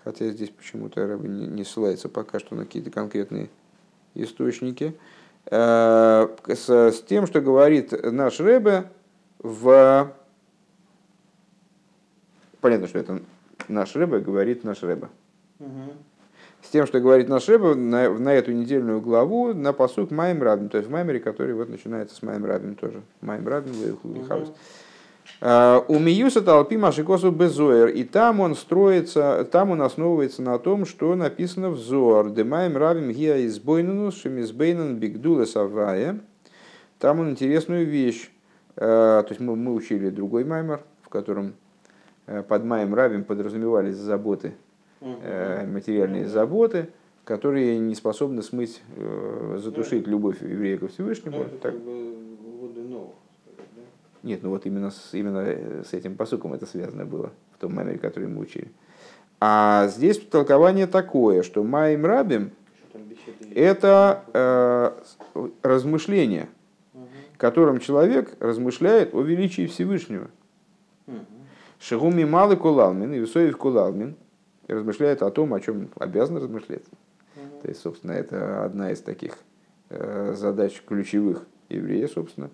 Хотя 0.04 0.30
здесь 0.30 0.50
почему-то 0.50 1.06
Рэбе 1.06 1.28
не, 1.28 1.64
ссылается 1.64 2.08
пока 2.08 2.40
что 2.40 2.54
на 2.54 2.64
какие-то 2.64 2.90
конкретные 2.90 3.50
источники. 4.14 4.94
Э, 5.46 6.28
с, 6.48 6.68
с 6.68 7.02
тем, 7.02 7.26
что 7.26 7.40
говорит 7.40 7.92
наш 8.10 8.40
Рэбе, 8.40 8.90
в... 9.38 10.12
Понятно, 12.60 12.88
что 12.88 12.98
это 12.98 13.22
наш 13.68 13.94
Рэбе 13.94 14.18
говорит 14.18 14.64
наш 14.64 14.82
Рэбе. 14.82 15.08
С 16.62 16.68
тем, 16.68 16.86
что 16.86 17.00
говорит 17.00 17.28
наш 17.28 17.48
Рэбе 17.48 17.74
на, 17.74 18.10
на 18.10 18.34
эту 18.34 18.52
недельную 18.52 19.00
главу 19.00 19.52
на 19.52 19.72
посук 19.72 20.10
Майм 20.10 20.42
Рабим, 20.42 20.68
то 20.68 20.78
есть 20.78 20.88
в 20.88 20.92
Маймере, 20.92 21.18
который 21.20 21.54
вот 21.54 21.68
начинается 21.68 22.14
с 22.14 22.22
Майм 22.22 22.44
Рабим 22.44 22.76
тоже. 22.76 23.02
Майм 23.20 23.46
Рабим, 23.46 23.72
Лехаус. 24.04 24.48
А, 24.48 24.52
у 25.40 25.98
Миюса 25.98 26.42
Талпи 26.42 26.76
Машикосу 26.76 27.30
Безоер. 27.30 27.88
И 27.88 28.04
там 28.04 28.40
он 28.40 28.54
строится, 28.54 29.48
там 29.50 29.70
он 29.70 29.82
основывается 29.82 30.42
на 30.42 30.58
том, 30.58 30.86
что 30.86 31.14
написано 31.16 31.70
в 31.70 31.78
Зоар. 31.78 32.30
Демаем 32.30 32.76
Рабим 32.76 33.10
Гия 33.10 33.46
избойнунус, 33.46 34.20
Шемизбейнан 34.20 34.96
Бигдула 34.96 35.44
Савая. 35.44 36.20
Там 36.98 37.18
он 37.18 37.30
интересную 37.30 37.86
вещь 37.86 38.30
Э, 38.76 39.22
то 39.22 39.28
есть 39.28 39.40
мы, 39.40 39.56
мы 39.56 39.74
учили 39.74 40.10
другой 40.10 40.44
маймер, 40.44 40.82
в 41.02 41.08
котором 41.08 41.54
э, 42.26 42.42
под 42.42 42.64
маем 42.64 42.94
рабим 42.94 43.24
подразумевались 43.24 43.96
заботы, 43.96 44.54
э, 45.00 45.66
материальные 45.66 46.26
заботы, 46.26 46.88
которые 47.24 47.78
не 47.78 47.94
способны 47.94 48.42
смыть, 48.42 48.82
затушить 49.58 50.06
любовь 50.06 50.42
еврея 50.42 50.78
ко 50.78 50.88
Всевышнему. 50.88 51.38
Ну, 51.38 51.44
так. 51.44 51.72
как 51.72 51.80
бы 51.80 52.14
воды 52.60 52.80
новых, 52.80 53.14
Нет, 54.22 54.42
ну 54.42 54.50
вот 54.50 54.66
именно 54.66 54.90
с, 54.90 55.10
именно 55.12 55.38
э, 55.38 55.82
с 55.84 55.92
этим 55.92 56.16
посуком 56.16 56.52
это 56.52 56.66
связано 56.66 57.04
было, 57.04 57.32
в 57.56 57.58
том 57.58 57.74
маймере, 57.74 57.98
который 57.98 58.28
мы 58.28 58.40
учили. 58.40 58.70
А 59.40 59.88
здесь 59.88 60.20
толкование 60.20 60.86
такое, 60.86 61.42
что 61.42 61.64
Майм 61.64 62.06
Рабим– 62.06 62.52
это 63.54 64.22
э, 64.32 64.92
размышление, 65.62 66.48
которым 67.36 67.80
человек 67.80 68.36
размышляет 68.38 69.14
о 69.14 69.22
величии 69.22 69.66
Всевышнего. 69.66 70.28
Шигуми 71.80 72.22
малый 72.22 72.56
кулалмин 72.56 73.12
и 73.12 73.18
висоев 73.18 73.56
кулалмин 73.56 74.14
размышляет 74.68 75.22
о 75.22 75.30
том, 75.32 75.52
о 75.52 75.60
чем 75.60 75.90
обязан 75.98 76.36
размышлять. 76.36 76.84
То 77.62 77.68
есть, 77.68 77.80
собственно, 77.80 78.12
это 78.12 78.64
одна 78.64 78.92
из 78.92 79.00
таких 79.00 79.38
э, 79.88 80.34
задач 80.36 80.80
ключевых 80.86 81.44
еврея, 81.68 82.06
собственно. 82.06 82.50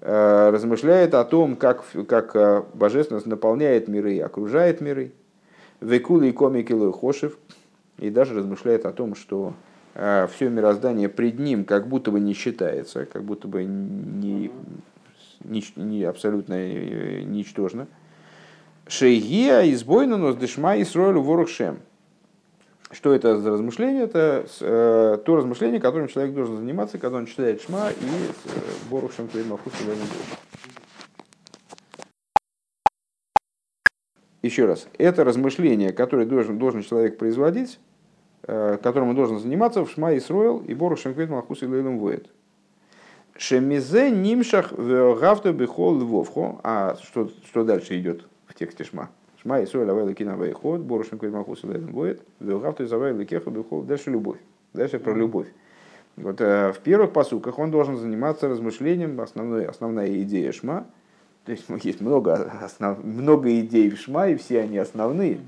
Э, 0.00 0.50
размышляет 0.50 1.14
о 1.14 1.24
том, 1.24 1.56
как, 1.56 1.84
как 2.08 2.36
э, 2.36 2.62
божественность 2.74 3.26
наполняет 3.26 3.88
миры 3.88 4.14
и 4.14 4.20
окружает 4.20 4.80
миры. 4.80 5.12
Векулы 5.80 6.28
и 6.28 6.32
комики 6.32 6.72
Хошев. 6.72 7.36
И 7.98 8.10
даже 8.10 8.34
размышляет 8.34 8.84
о 8.84 8.92
том, 8.92 9.14
что 9.14 9.54
все 9.94 10.50
мироздание 10.50 11.08
пред 11.08 11.38
ним 11.38 11.64
как 11.64 11.88
будто 11.88 12.10
бы 12.10 12.20
не 12.20 12.34
считается, 12.34 13.06
как 13.06 13.24
будто 13.24 13.48
бы 13.48 13.64
не, 13.64 14.50
не, 15.42 15.64
не 15.76 16.04
абсолютно 16.04 17.22
ничтожно. 17.22 17.86
Шейгия 18.86 19.62
избойна 19.72 20.18
нос 20.18 20.36
дешма 20.36 20.76
и 20.76 20.84
сройлю 20.84 21.22
ворухшем. 21.22 21.78
Что 22.90 23.12
это 23.12 23.38
за 23.38 23.50
размышление? 23.50 24.04
Это 24.04 24.46
э, 24.60 25.18
то 25.24 25.36
размышление, 25.36 25.80
которым 25.80 26.08
человек 26.08 26.34
должен 26.34 26.56
заниматься, 26.56 26.98
когда 26.98 27.18
он 27.18 27.26
читает 27.26 27.60
шма 27.60 27.90
и 27.90 27.94
э, 27.94 28.58
борухшем 28.90 29.28
твоим 29.28 29.48
махусу 29.48 29.76
Еще 34.42 34.66
раз, 34.66 34.86
это 34.98 35.24
размышление, 35.24 35.92
которое 35.92 36.26
должен, 36.26 36.58
должен 36.58 36.82
человек 36.82 37.18
производить, 37.18 37.80
э, 38.44 38.78
которым 38.80 39.08
он 39.08 39.16
должен 39.16 39.40
заниматься 39.40 39.84
в 39.84 39.90
Шма 39.90 40.16
Исроил 40.16 40.60
и 40.60 40.72
Борушем 40.72 41.12
и 41.12 41.66
Лейлом 41.66 41.98
Воет. 41.98 42.30
Шемизе 43.36 44.10
нимшах 44.10 44.70
в 44.70 45.18
гавто 45.18 45.52
бихол 45.52 45.98
львовхо. 45.98 46.60
А 46.62 46.96
что, 47.02 47.28
что 47.44 47.64
дальше 47.64 47.98
идет? 47.98 48.24
тексте 48.56 48.84
Шма. 48.84 49.10
Шма 49.46 49.60
и 49.60 49.66
соль 49.66 49.88
авай 49.88 50.02
лакина 50.02 50.36
вайход, 50.36 50.80
борошин 50.80 51.18
квит 51.18 51.32
малхус 51.32 51.62
лэден 51.62 51.92
будет, 51.92 52.20
вилгавту 52.40 52.82
из 52.82 52.92
авай 52.92 53.12
лакеха 53.12 53.48
бихол. 53.48 53.82
Дальше 53.82 54.10
любовь. 54.10 54.38
Дальше 54.74 54.98
про 54.98 55.14
любовь. 55.14 55.46
Вот 56.16 56.40
э, 56.40 56.72
в 56.72 56.80
первых 56.80 57.12
посуках 57.12 57.60
он 57.60 57.70
должен 57.70 57.96
заниматься 57.96 58.48
размышлением, 58.48 59.20
основной, 59.20 59.66
основная 59.66 60.08
идея 60.22 60.50
Шма, 60.50 60.88
то 61.44 61.52
есть 61.52 61.68
ну, 61.68 61.78
есть 61.80 62.00
много, 62.00 62.50
основ, 62.60 63.04
много 63.04 63.60
идей 63.60 63.88
в 63.88 63.98
Шма, 63.98 64.30
и 64.30 64.34
все 64.34 64.62
они 64.62 64.78
основные. 64.78 65.38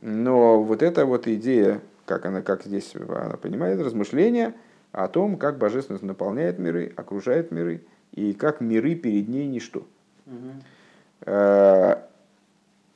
Но 0.00 0.60
вот 0.60 0.82
эта 0.82 1.06
вот 1.06 1.28
идея, 1.28 1.80
как 2.06 2.26
она, 2.26 2.42
как 2.42 2.64
здесь 2.64 2.96
она 2.96 3.36
понимает, 3.36 3.80
размышление 3.80 4.54
о 4.90 5.06
том, 5.06 5.36
как 5.36 5.56
божественность 5.56 6.02
наполняет 6.02 6.58
миры, 6.58 6.92
окружает 6.96 7.52
миры, 7.52 7.82
и 8.12 8.32
как 8.32 8.60
миры 8.60 8.96
перед 8.96 9.28
ней 9.28 9.46
ничто. 9.46 9.86
Угу. 10.26 11.30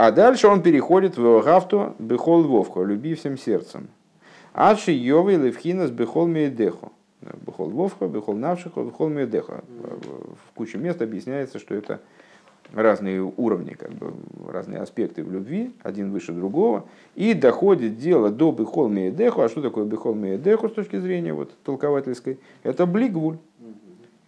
А 0.04 0.10
дальше 0.10 0.48
он 0.48 0.60
переходит 0.60 1.16
в 1.16 1.40
Гафту 1.40 1.96
Бехол 1.98 2.42
Вовху, 2.42 2.84
люби 2.84 3.14
всем 3.14 3.38
сердцем. 3.38 3.88
Адши 4.52 4.92
Йовы 4.92 5.36
Левхинас 5.36 5.90
Бехол 5.90 6.26
Меедеху. 6.26 6.92
Бехол 7.22 7.70
Вовха, 7.70 8.06
Бехол 8.06 8.34
Навшиху, 8.34 8.82
Бехол 8.82 9.08
Меедеху. 9.08 9.64
В 9.72 10.52
куче 10.54 10.76
мест 10.76 11.00
объясняется, 11.00 11.58
что 11.58 11.74
это 11.74 12.00
разные 12.74 13.22
уровни, 13.22 13.72
как 13.72 13.92
бы, 13.92 14.12
разные 14.46 14.80
аспекты 14.80 15.24
в 15.24 15.32
любви, 15.32 15.72
один 15.82 16.12
выше 16.12 16.32
другого, 16.32 16.84
и 17.14 17.32
доходит 17.32 17.96
дело 17.96 18.28
до 18.28 18.52
Бехол 18.52 18.90
Меедеху. 18.90 19.40
А 19.40 19.48
что 19.48 19.62
такое 19.62 19.86
Бехол 19.86 20.14
Меедеху 20.14 20.68
с 20.68 20.72
точки 20.72 20.98
зрения 21.00 21.32
вот, 21.32 21.50
толковательской? 21.64 22.38
Это 22.62 22.84
блигвуль. 22.84 23.38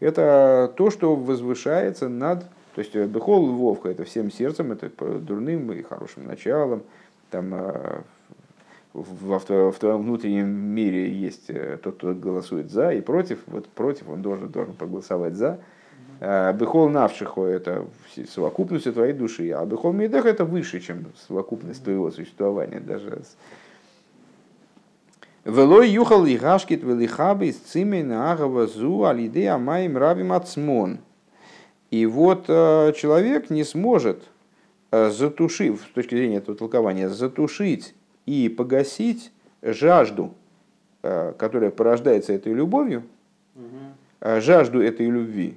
Это 0.00 0.72
то, 0.74 0.88
что 0.88 1.14
возвышается 1.14 2.08
над 2.08 2.46
то 2.76 2.80
есть 2.80 2.94
э, 2.94 3.06
Бехол 3.06 3.46
Вовка 3.52 3.88
это 3.88 4.04
всем 4.04 4.30
сердцем, 4.30 4.70
это 4.70 4.90
дурным 5.18 5.72
и 5.72 5.80
хорошим 5.80 6.26
началом. 6.26 6.82
Там, 7.30 7.54
э, 7.54 8.02
в, 8.92 9.38
в 9.38 9.78
твоем 9.78 10.02
внутреннем 10.02 10.46
мире 10.46 11.10
есть 11.10 11.48
э, 11.48 11.78
тот, 11.82 11.96
кто 11.96 12.12
голосует 12.12 12.70
за 12.70 12.90
и 12.92 13.00
против. 13.00 13.38
Вот 13.46 13.66
против 13.68 14.10
он 14.10 14.20
должен, 14.20 14.50
должен 14.50 14.74
проголосовать 14.74 15.36
за. 15.36 15.58
Бехол 16.20 16.90
Навшихо– 16.90 17.44
это 17.46 17.86
совокупность 18.28 18.92
твоей 18.92 19.14
души, 19.14 19.52
а 19.52 19.64
Бехол 19.64 19.94
Мейдех– 19.94 20.24
это 20.26 20.44
выше, 20.44 20.80
чем 20.80 21.06
совокупность 21.26 21.82
твоего 21.82 22.10
существования. 22.10 22.80
Даже 22.80 23.22
Велой 25.46 25.88
юхал 25.88 26.24
лихашкит 26.24 26.82
велихаби 26.82 27.52
с 27.52 27.56
цимена 27.56 28.32
агава 28.32 28.66
зу 28.66 29.04
алидея 29.04 29.56
маим 29.56 29.96
рабим 29.96 30.34
ацмон– 30.34 30.98
и 31.90 32.04
вот 32.06 32.46
э, 32.48 32.92
человек 32.96 33.50
не 33.50 33.64
сможет, 33.64 34.24
э, 34.90 35.10
затушив, 35.10 35.82
с 35.88 35.94
точки 35.94 36.14
зрения 36.16 36.38
этого 36.38 36.56
толкования, 36.56 37.08
затушить 37.08 37.94
и 38.26 38.48
погасить 38.48 39.32
жажду, 39.62 40.34
э, 41.02 41.32
которая 41.38 41.70
порождается 41.70 42.32
этой 42.32 42.52
любовью, 42.52 43.04
жажду 44.20 44.82
этой 44.82 45.06
любви, 45.06 45.56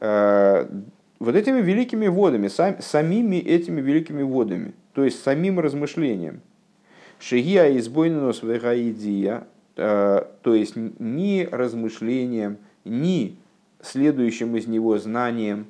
вот 0.00 1.34
этими 1.34 1.60
великими 1.60 2.06
водами, 2.06 2.46
самими 2.46 3.36
этими 3.36 3.80
великими 3.80 4.22
водами, 4.22 4.72
то 4.94 5.04
есть 5.04 5.22
самим 5.22 5.58
размышлением. 5.60 6.40
Шигия 7.18 7.76
избойнос 7.76 8.42
вегаидия, 8.42 9.46
то 9.74 10.24
есть 10.44 10.76
ни 10.76 11.46
размышлением, 11.50 12.58
ни 12.84 13.36
следующим 13.82 14.56
из 14.56 14.66
него 14.66 14.98
знанием. 14.98 15.66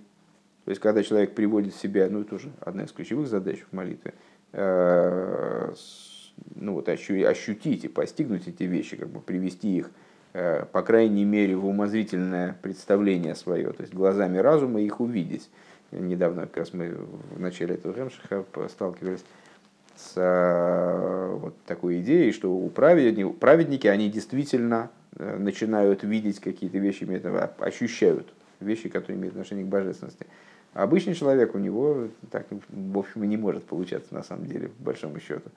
То 0.65 0.71
есть, 0.71 0.81
когда 0.81 1.03
человек 1.03 1.35
приводит 1.35 1.75
себя, 1.75 2.09
ну, 2.11 2.21
это 2.21 2.31
тоже 2.31 2.51
одна 2.61 2.85
из 2.85 2.93
ключевых 2.93 3.27
задач 3.27 3.65
в 3.71 3.75
молитве, 3.75 4.15
э, 4.53 5.73
ну, 6.55 6.75
вот, 6.75 6.89
ощутить 6.89 7.85
и 7.85 7.89
постигнуть 7.89 8.49
эти 8.49 8.65
вещи, 8.65 8.97
как 8.97 9.09
бы 9.09 9.21
привести 9.21 9.79
их, 9.79 9.91
э, 10.35 10.65
по 10.71 10.83
крайней 10.83 11.25
мере, 11.25 11.57
в 11.57 11.67
умозрительное 11.67 12.57
представление 12.61 13.35
свое, 13.35 13.73
то 13.73 13.81
есть 13.83 13.95
глазами 13.95 14.39
разума 14.39 14.81
их 14.81 15.01
увидеть. 15.01 15.49
Недавно 15.91 16.43
как 16.43 16.59
раз 16.59 16.75
мы 16.75 16.91
в 17.35 17.41
начале 17.41 17.77
этого 17.77 17.97
Ремшиха 17.97 18.45
сталкивались 18.69 19.25
с 19.97 20.13
э, 20.17 21.35
вот 21.35 21.55
такой 21.67 22.01
идеей, 22.01 22.33
что 22.33 22.53
у 22.55 22.69
праведники, 22.69 23.33
праведники 23.33 23.87
они 23.87 24.11
действительно 24.11 24.91
начинают 25.17 26.03
видеть 26.03 26.41
какие-то 26.41 26.79
вещи, 26.79 27.05
этого, 27.05 27.45
ощущают 27.59 28.29
вещи, 28.61 28.89
которые 28.89 29.19
имеют 29.19 29.35
отношение 29.35 29.65
к 29.65 29.69
божественности. 29.69 30.27
Обычный 30.75 31.15
человек 31.15 31.55
у 31.55 31.59
него 31.59 32.09
так, 32.31 32.47
в 32.69 32.99
общем, 32.99 33.25
и 33.25 33.27
не 33.27 33.37
может 33.37 33.65
получаться 33.65 34.15
на 34.15 34.23
самом 34.23 34.47
деле, 34.47 34.69
по 34.69 34.85
большому 34.85 35.19
счету, 35.19 35.51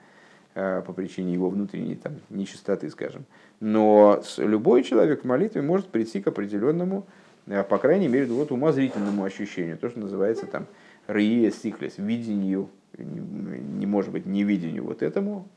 э, 0.55 0.81
по 0.85 0.93
причине 0.93 1.33
его 1.33 1.49
внутренней 1.49 1.95
там, 1.95 2.13
нечистоты, 2.29 2.89
скажем. 2.89 3.25
Но 3.59 4.23
любой 4.37 4.83
человек 4.83 5.23
в 5.23 5.27
молитве 5.27 5.61
может 5.61 5.87
прийти 5.87 6.21
к 6.21 6.27
определенному, 6.27 7.05
э, 7.47 7.63
по 7.63 7.77
крайней 7.77 8.07
мере, 8.07 8.25
вот 8.27 8.51
умозрительному 8.51 9.23
ощущению, 9.23 9.77
то, 9.77 9.89
что 9.89 9.99
называется 9.99 10.47
там 10.47 10.65
рие 11.07 11.51
сиклес, 11.51 11.97
видению 11.97 12.69
не 12.97 13.85
может 13.85 14.11
быть 14.11 14.25
не 14.25 14.43
видению 14.43 14.83
вот 14.85 15.01
этому 15.01 15.47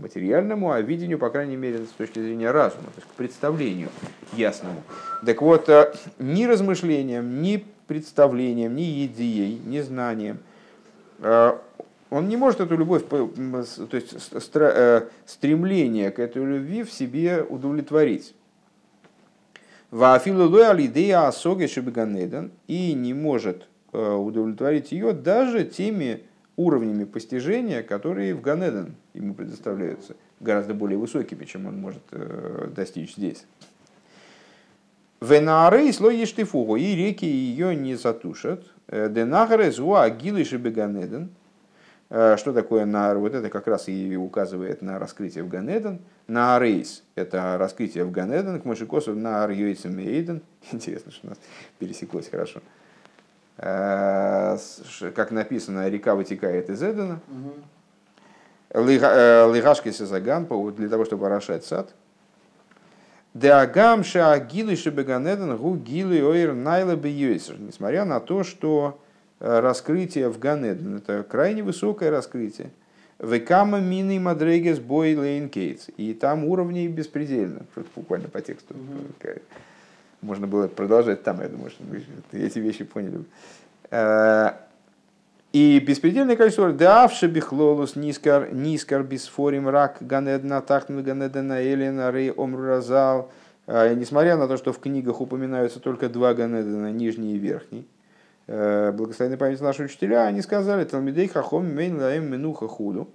материальному, 0.00 0.72
а 0.72 0.80
видению, 0.80 1.18
по 1.18 1.30
крайней 1.30 1.56
мере, 1.56 1.84
с 1.84 1.90
точки 1.90 2.18
зрения 2.18 2.50
разума, 2.50 2.84
то 2.84 2.96
есть 2.96 3.08
к 3.08 3.14
представлению 3.14 3.88
ясному. 4.32 4.82
Так 5.24 5.42
вот, 5.42 5.68
э, 5.68 5.94
ни 6.18 6.44
размышлением, 6.44 7.42
ни 7.42 7.64
представлением, 7.86 8.74
ни 8.74 9.06
идеей, 9.06 9.60
ни 9.64 9.80
знанием 9.80 10.38
э, 11.18 11.52
он 12.10 12.28
не 12.28 12.36
может 12.36 12.60
эту 12.60 12.76
любовь, 12.76 13.02
то 13.08 13.30
есть 13.92 14.14
э, 14.54 15.08
стремление 15.26 16.10
к 16.10 16.18
этой 16.18 16.44
любви 16.44 16.82
в 16.82 16.92
себе 16.92 17.42
удовлетворить. 17.42 18.34
И 22.66 22.94
не 22.94 23.14
может 23.14 23.68
удовлетворить 23.92 24.92
ее 24.92 25.12
даже 25.12 25.64
теми 25.64 26.22
уровнями 26.56 27.04
постижения, 27.04 27.82
которые 27.82 28.34
в 28.34 28.40
Ганеден 28.40 28.94
ему 29.12 29.34
предоставляются, 29.34 30.16
гораздо 30.40 30.74
более 30.74 30.98
высокими, 30.98 31.44
чем 31.44 31.66
он 31.66 31.80
может 31.80 32.02
э, 32.12 32.68
достичь 32.74 33.16
здесь. 33.16 33.44
Венары 35.20 35.92
слой 35.92 36.18
ештифугу, 36.18 36.76
и 36.76 36.94
реки 36.94 37.24
ее 37.24 37.74
не 37.74 37.94
затушат. 37.94 38.64
Э, 38.88 39.08
Денахаре 39.08 39.70
зуа 39.70 40.04
агилыши 40.04 40.56
беганеден. 40.58 41.30
Э, 42.10 42.36
что 42.36 42.52
такое 42.52 42.84
нар? 42.84 43.18
Вот 43.18 43.34
это 43.34 43.48
как 43.48 43.66
раз 43.66 43.88
и 43.88 44.16
указывает 44.16 44.82
на 44.82 44.98
раскрытие 44.98 45.44
в 45.44 45.48
Ганеден. 45.48 46.00
На 46.26 46.58
рейс– 46.58 47.02
это 47.14 47.56
раскрытие 47.58 48.04
в 48.04 48.10
Ганеден, 48.10 48.60
к 48.60 48.64
Машикосу 48.64 49.14
на 49.14 49.44
Арьёйцем 49.44 49.98
Интересно, 50.72 51.12
что 51.12 51.26
у 51.26 51.30
нас 51.30 51.38
пересеклось 51.78 52.28
хорошо. 52.28 52.60
Э, 52.60 52.83
как 53.56 55.30
написано, 55.30 55.88
река 55.88 56.14
вытекает 56.14 56.70
из 56.70 56.82
Эдена. 56.82 57.20
Лигашки 58.74 59.92
Сазаган, 59.92 60.46
для 60.74 60.88
того, 60.88 61.04
чтобы 61.04 61.26
орошать 61.26 61.64
сад. 61.64 61.94
Деагам 63.34 64.04
шаагилы 64.04 64.76
шебеганеден 64.76 65.56
гу 65.56 65.74
гилы 65.76 66.22
ойр 66.22 66.54
найла 66.54 66.94
Несмотря 66.94 68.04
на 68.04 68.20
то, 68.20 68.44
что 68.44 69.00
э, 69.40 69.58
раскрытие 69.58 70.28
в 70.28 70.38
Ганеден 70.38 70.98
это 70.98 71.24
крайне 71.24 71.64
высокое 71.64 72.12
раскрытие. 72.12 72.70
Векама 73.18 73.80
мины 73.80 74.20
мадрегес 74.20 74.78
бой 74.78 75.16
лейн 75.16 75.48
кейтс. 75.48 75.88
И 75.96 76.14
там 76.14 76.44
уровней 76.44 76.86
беспредельно. 76.86 77.66
Буквально 77.96 78.28
по 78.28 78.40
тексту. 78.40 78.74
Mm-hmm. 78.74 79.42
Можно 80.24 80.46
было 80.46 80.68
продолжать 80.68 81.22
там, 81.22 81.40
я 81.42 81.48
думаю, 81.48 81.70
что 81.70 81.84
эти 82.32 82.58
вещи 82.58 82.84
поняли. 82.84 83.24
Э, 83.90 84.52
и 85.52 85.78
беспредельное 85.78 86.34
количество 86.34 86.72
давши 86.72 87.26
бихлолус 87.26 87.94
нискар 87.94 88.52
нискар 88.52 89.02
бисфорим 89.02 89.68
рак 89.68 89.98
ганедна 90.00 90.62
тахну 90.62 91.02
ганедна 91.02 91.62
элена 91.62 92.10
рей 92.10 92.32
омруразал. 92.32 93.30
А, 93.66 93.94
несмотря 93.94 94.36
на 94.36 94.48
то, 94.48 94.56
что 94.56 94.72
в 94.72 94.78
книгах 94.78 95.20
упоминаются 95.20 95.78
только 95.78 96.08
два 96.08 96.34
ганедена, 96.34 96.90
нижний 96.90 97.34
и 97.34 97.38
верхний, 97.38 97.86
э, 98.46 98.92
благословенной 98.92 99.38
память 99.38 99.60
наши 99.60 99.84
учителя, 99.84 100.24
они 100.24 100.40
сказали, 100.40 100.84
Талмидей 100.84 101.28
хахом 101.28 101.72
мейн 101.72 101.98
лаем 101.98 102.30
минуха 102.30 102.66
худу. 102.66 103.08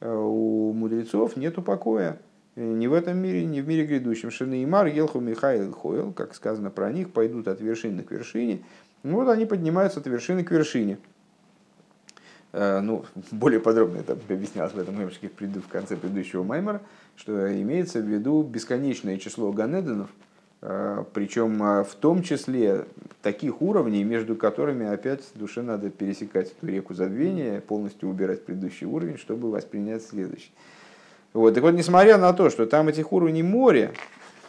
Э, 0.00 0.14
у 0.14 0.72
мудрецов 0.72 1.36
нету 1.36 1.62
покоя. 1.62 2.18
Ни 2.56 2.86
в 2.86 2.92
этом 2.92 3.18
мире, 3.18 3.44
ни 3.44 3.60
в 3.60 3.66
мире 3.66 3.84
грядущем. 3.84 4.30
Шанеймар, 4.30 4.86
Елху, 4.86 5.18
Михаил, 5.18 5.72
Хойл, 5.72 6.12
как 6.12 6.34
сказано 6.34 6.70
про 6.70 6.92
них, 6.92 7.10
пойдут 7.10 7.48
от 7.48 7.60
вершины 7.60 8.02
к 8.04 8.12
вершине. 8.12 8.62
Ну 9.02 9.16
вот 9.16 9.28
они 9.28 9.44
поднимаются 9.44 10.00
от 10.00 10.06
вершины 10.06 10.44
к 10.44 10.52
вершине. 10.52 10.98
Э, 12.52 12.78
ну, 12.80 13.04
более 13.32 13.58
подробно 13.58 13.98
это 13.98 14.12
объяснялось 14.12 14.72
в 14.72 14.78
этом 14.78 14.98
мемшике 14.98 15.28
в 15.28 15.68
конце 15.68 15.96
предыдущего 15.96 16.44
маймера, 16.44 16.80
что 17.16 17.60
имеется 17.60 18.00
в 18.00 18.06
виду 18.06 18.42
бесконечное 18.44 19.18
число 19.18 19.50
ганеденов, 19.50 20.08
э, 20.62 21.04
причем 21.12 21.60
э, 21.60 21.82
в 21.82 21.96
том 21.96 22.22
числе 22.22 22.86
таких 23.20 23.60
уровней, 23.60 24.04
между 24.04 24.36
которыми 24.36 24.86
опять 24.86 25.24
душе 25.34 25.62
надо 25.62 25.90
пересекать 25.90 26.52
эту 26.52 26.68
реку 26.68 26.94
забвения, 26.94 27.60
полностью 27.60 28.08
убирать 28.08 28.46
предыдущий 28.46 28.86
уровень, 28.86 29.18
чтобы 29.18 29.50
воспринять 29.50 30.04
следующий. 30.04 30.52
Вот. 31.34 31.52
Так 31.54 31.64
вот, 31.64 31.74
несмотря 31.74 32.16
на 32.16 32.32
то, 32.32 32.48
что 32.48 32.64
там 32.64 32.88
этих 32.88 33.12
уровней 33.12 33.42
море, 33.42 33.92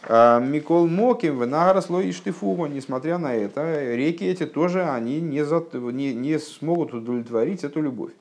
а, 0.03 0.39
Микол 0.39 0.87
Моким, 0.87 1.41
Венагарасло 1.41 1.99
и 1.99 2.11
Штифугу, 2.11 2.67
несмотря 2.67 3.17
на 3.17 3.33
это, 3.33 3.95
реки 3.95 4.23
эти 4.23 4.45
тоже 4.45 4.83
они 4.83 5.19
не, 5.19 5.43
за, 5.43 5.65
не, 5.73 6.13
не 6.13 6.39
смогут 6.39 6.93
удовлетворить 6.93 7.63
эту 7.63 7.81
любовь. 7.81 8.13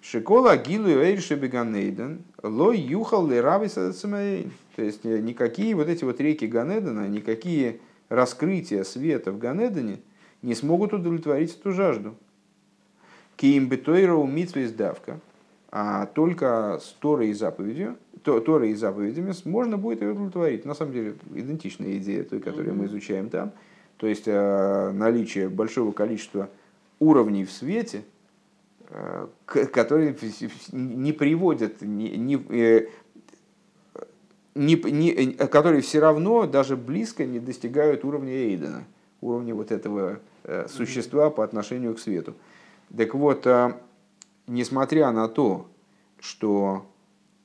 Шикола 0.00 0.56
Гилу 0.56 0.88
Эйрши 0.88 1.36
Беганейден, 1.36 2.22
Ло 2.42 2.72
Юхал 2.72 3.28
Леравис 3.28 3.72
То 3.72 4.82
есть 4.82 5.04
э, 5.04 5.18
никакие 5.18 5.74
вот 5.74 5.88
эти 5.88 6.04
вот 6.04 6.20
реки 6.20 6.46
Ганедена, 6.46 7.08
никакие 7.08 7.80
раскрытия 8.08 8.84
света 8.84 9.30
в 9.30 9.38
Ганедене 9.38 9.98
не 10.42 10.54
смогут 10.54 10.92
удовлетворить 10.92 11.56
эту 11.56 11.72
жажду. 11.72 12.14
Киим 13.36 13.68
Бетойра 13.68 14.14
Умитсвейс 14.14 14.72
Давка, 14.72 15.20
а 15.70 16.06
только 16.06 16.78
с 16.82 16.92
Торой 17.00 17.28
и 17.28 17.32
заповедью– 17.32 17.96
Торой 18.22 18.70
и 18.70 18.74
заповедями 18.74 19.32
можно 19.44 19.78
будет 19.78 20.02
ее 20.02 20.12
удовлетворить. 20.12 20.64
На 20.64 20.74
самом 20.74 20.92
деле, 20.92 21.16
идентичная 21.34 21.96
идея 21.98 22.24
той, 22.24 22.40
которую 22.40 22.74
мы 22.74 22.86
изучаем 22.86 23.30
там. 23.30 23.52
То 23.96 24.06
есть, 24.06 24.24
э, 24.26 24.92
наличие 24.92 25.48
большого 25.48 25.92
количества 25.92 26.48
уровней 26.98 27.44
в 27.44 27.50
свете, 27.50 28.04
э, 28.90 29.26
которые 29.46 30.16
не 30.72 31.12
приводят, 31.12 31.80
не, 31.82 32.16
не, 32.16 32.36
э, 32.50 32.86
не, 34.54 34.74
не, 34.74 35.32
которые 35.32 35.82
все 35.82 36.00
равно 36.00 36.46
даже 36.46 36.76
близко 36.76 37.24
не 37.24 37.40
достигают 37.40 38.04
уровня 38.04 38.32
Эйдена, 38.32 38.84
уровня 39.20 39.54
вот 39.54 39.72
этого 39.72 40.20
существа 40.68 41.30
по 41.30 41.44
отношению 41.44 41.94
к 41.94 41.98
свету. 41.98 42.34
Так 42.96 43.14
вот, 43.14 43.46
несмотря 44.48 45.12
на 45.12 45.28
то, 45.28 45.68
что 46.18 46.86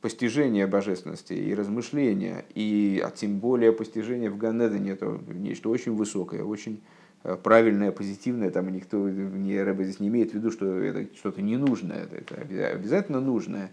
постижение 0.02 0.68
божественности 0.68 1.34
и 1.34 1.54
размышления, 1.54 2.46
и 2.56 3.02
а 3.06 3.12
тем 3.12 3.39
более 3.39 3.72
постижение 3.72 4.30
в 4.30 4.38
Ганедане, 4.38 4.92
это 4.92 5.20
нечто 5.28 5.70
очень 5.70 5.96
высокое, 5.96 6.44
очень 6.44 6.82
э, 7.24 7.38
правильное, 7.42 7.92
позитивное, 7.92 8.50
там 8.50 8.72
никто, 8.74 9.10
не, 9.10 9.62
Рэбе 9.62 9.86
здесь 9.86 10.00
не 10.00 10.08
имеет 10.08 10.32
в 10.32 10.34
виду, 10.34 10.52
что 10.52 10.66
это 10.66 11.06
что-то 11.16 11.42
ненужное, 11.42 12.08
это 12.12 12.36
обязательно 12.72 13.22
нужное, 13.22 13.72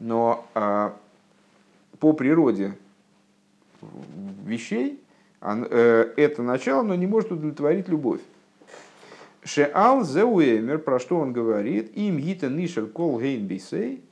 но 0.00 0.46
а, 0.54 0.96
по 1.98 2.12
природе 2.12 2.74
вещей 4.44 5.00
э, 5.40 6.12
это 6.16 6.42
начало, 6.42 6.82
но 6.82 6.94
не 6.94 7.06
может 7.06 7.32
удовлетворить 7.32 7.88
любовь. 7.88 8.20
Шеал 9.42 10.04
зеуэмер, 10.04 10.78
про 10.78 10.98
что 10.98 11.16
он 11.16 11.32
говорит, 11.32 11.96
им 11.96 12.18
гита 12.18 12.48
нишер 12.48 12.86
кол 12.86 13.18
гейн 13.18 13.46
бисей, 13.46 14.02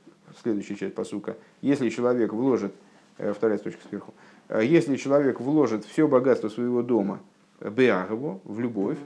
следующая 0.41 0.75
часть 0.75 0.95
посука, 0.95 1.37
если 1.61 1.89
человек 1.89 2.33
вложит, 2.33 2.73
э, 3.17 3.33
вторая 3.33 3.59
строчка 3.59 3.81
сверху, 3.87 4.13
э, 4.47 4.63
если 4.65 4.95
человек 4.95 5.39
вложит 5.39 5.85
все 5.85 6.07
богатство 6.07 6.49
своего 6.49 6.81
дома 6.81 7.19
Беагову, 7.59 8.41
в 8.43 8.59
любовь, 8.59 8.97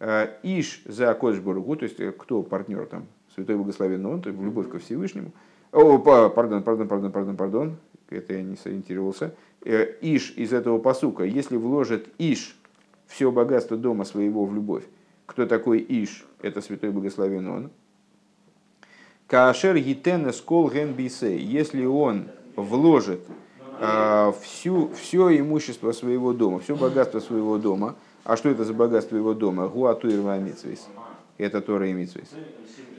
э, 0.00 0.36
Иш 0.42 0.82
за 0.84 1.14
Кодшбургу, 1.14 1.76
то 1.76 1.84
есть 1.84 1.96
кто 2.18 2.42
партнер 2.42 2.84
там, 2.84 3.06
Святой 3.34 3.56
Благословенный 3.56 4.10
Он, 4.10 4.20
то 4.20 4.28
есть 4.28 4.38
в 4.38 4.44
любовь 4.44 4.68
ко 4.68 4.78
Всевышнему, 4.78 5.32
о, 5.72 5.98
пардон, 5.98 6.62
пардон, 6.62 6.88
пардон, 6.88 7.10
пардон, 7.10 7.36
пардон, 7.36 7.76
это 8.10 8.34
я 8.34 8.42
не 8.42 8.56
сориентировался, 8.56 9.34
Иш 9.64 10.34
из 10.36 10.52
этого 10.52 10.78
посука, 10.78 11.24
если 11.24 11.56
вложит 11.56 12.08
Иш 12.18 12.54
все 13.06 13.32
богатство 13.32 13.78
дома 13.78 14.04
своего 14.04 14.44
в 14.44 14.54
любовь, 14.54 14.84
кто 15.26 15.46
такой 15.46 15.84
Иш? 15.88 16.24
Это 16.42 16.60
Святой 16.60 16.90
Благословенный 16.90 17.50
Он. 17.50 17.70
Кашер 19.26 19.78
Гитена 19.78 20.32
Скол 20.32 20.70
Генбисей, 20.70 21.38
если 21.38 21.84
он 21.86 22.28
вложит 22.56 23.20
э, 23.80 24.32
всю, 24.42 24.90
все 24.94 25.38
имущество 25.38 25.92
своего 25.92 26.32
дома, 26.32 26.60
все 26.60 26.76
богатство 26.76 27.20
своего 27.20 27.58
дома, 27.58 27.96
а 28.24 28.36
что 28.36 28.50
это 28.50 28.64
за 28.64 28.74
богатство 28.74 29.16
его 29.16 29.34
дома? 29.34 29.66
Гуатуирва 29.68 30.38
Митсвейс. 30.38 30.86
Это 31.38 31.60
Тора 31.60 31.88
и 31.88 31.92
Митсвейс. 31.92 32.30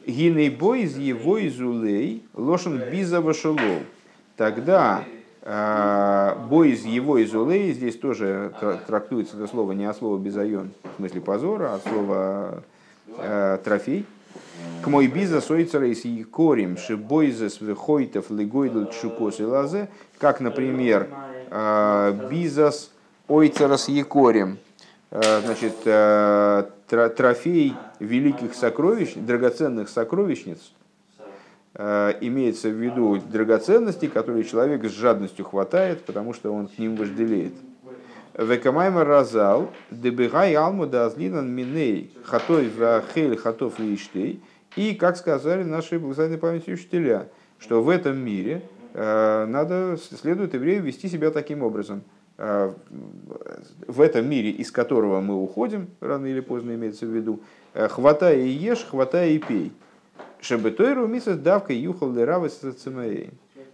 Гиней 0.06 0.50
бой 0.50 0.84
из 0.84 0.98
его 0.98 1.46
изулей 1.48 2.24
лошен 2.34 2.82
биза 2.92 3.22
шелов. 3.34 3.84
Тогда 4.36 5.04
бой 5.46 6.72
из 6.72 6.86
его 6.86 7.24
изулей, 7.24 7.72
здесь 7.72 7.98
тоже 7.98 8.52
трактуется 8.88 9.38
это 9.38 9.46
слово 9.46 9.74
не 9.74 9.86
от 9.86 9.96
слова 9.96 10.18
безайон, 10.18 10.72
в 10.94 10.96
смысле 10.98 11.22
позора, 11.22 11.72
а 11.72 11.76
от 11.76 11.84
слова 11.84 12.64
э, 13.20 13.60
трофей 13.64 14.08
к 14.84 14.88
мой 14.88 15.08
биза 15.08 15.42
сойцера 15.42 15.88
и 15.88 16.24
корим 16.24 16.78
шибойзес 16.78 17.60
вехойтов 17.62 18.30
лигойдл 18.30 18.86
чукос 18.86 19.40
и 19.40 19.44
лазе, 19.44 19.90
как, 20.20 20.42
например, 20.42 21.08
а, 21.50 22.12
бизас 22.30 22.92
ойцерас 23.28 23.88
якорим, 23.90 24.58
а, 25.12 25.42
значит, 25.44 25.74
а, 25.86 26.70
трофей 26.88 27.74
великих 28.00 28.54
сокровищ, 28.54 29.14
драгоценных 29.16 29.90
сокровищниц, 29.90 30.60
имеется 31.78 32.70
в 32.70 32.74
виду 32.74 33.18
драгоценности, 33.18 34.08
которые 34.08 34.46
человек 34.46 34.86
с 34.86 34.92
жадностью 34.92 35.44
хватает, 35.44 36.06
потому 36.06 36.34
что 36.34 36.54
он 36.54 36.68
к 36.68 36.78
ним 36.78 36.96
вожделеет. 36.96 37.54
Векамайма 38.38 39.06
разал, 39.06 39.70
дебегай 39.92 40.54
алму 40.56 40.88
да 40.88 41.06
азлинан 41.06 41.50
миней, 41.50 42.14
хатой 42.24 42.70
вахель 42.70 43.38
хатов 43.38 43.80
лиштей, 43.80 44.42
и, 44.76 44.94
как 44.94 45.16
сказали 45.16 45.64
наши 45.64 46.00
благословенные 46.00 46.38
памяти 46.38 46.72
учителя, 46.72 47.30
что 47.60 47.82
в 47.82 47.88
этом 47.88 48.18
мире 48.18 48.62
э, 48.94 49.46
надо, 49.46 49.98
следует 49.98 50.54
еврею 50.54 50.84
вести 50.84 51.08
себя 51.08 51.32
таким 51.32 51.64
образом. 51.64 52.04
Э, 52.38 52.74
в 53.88 54.02
этом 54.02 54.30
мире, 54.30 54.50
из 54.50 54.70
которого 54.70 55.22
мы 55.22 55.42
уходим, 55.42 55.88
рано 56.02 56.26
или 56.26 56.42
поздно 56.42 56.76
имеется 56.76 57.06
в 57.06 57.10
виду, 57.10 57.40
э, 57.74 57.88
хватай 57.88 58.42
и 58.42 58.50
ешь, 58.50 58.86
хватай 58.86 59.36
и 59.36 59.40
пей. 59.40 59.72
Шебетойру 60.46 61.08
мисас 61.08 61.40
давка 61.40 61.74
юхал 61.74 62.14
леравы 62.14 62.50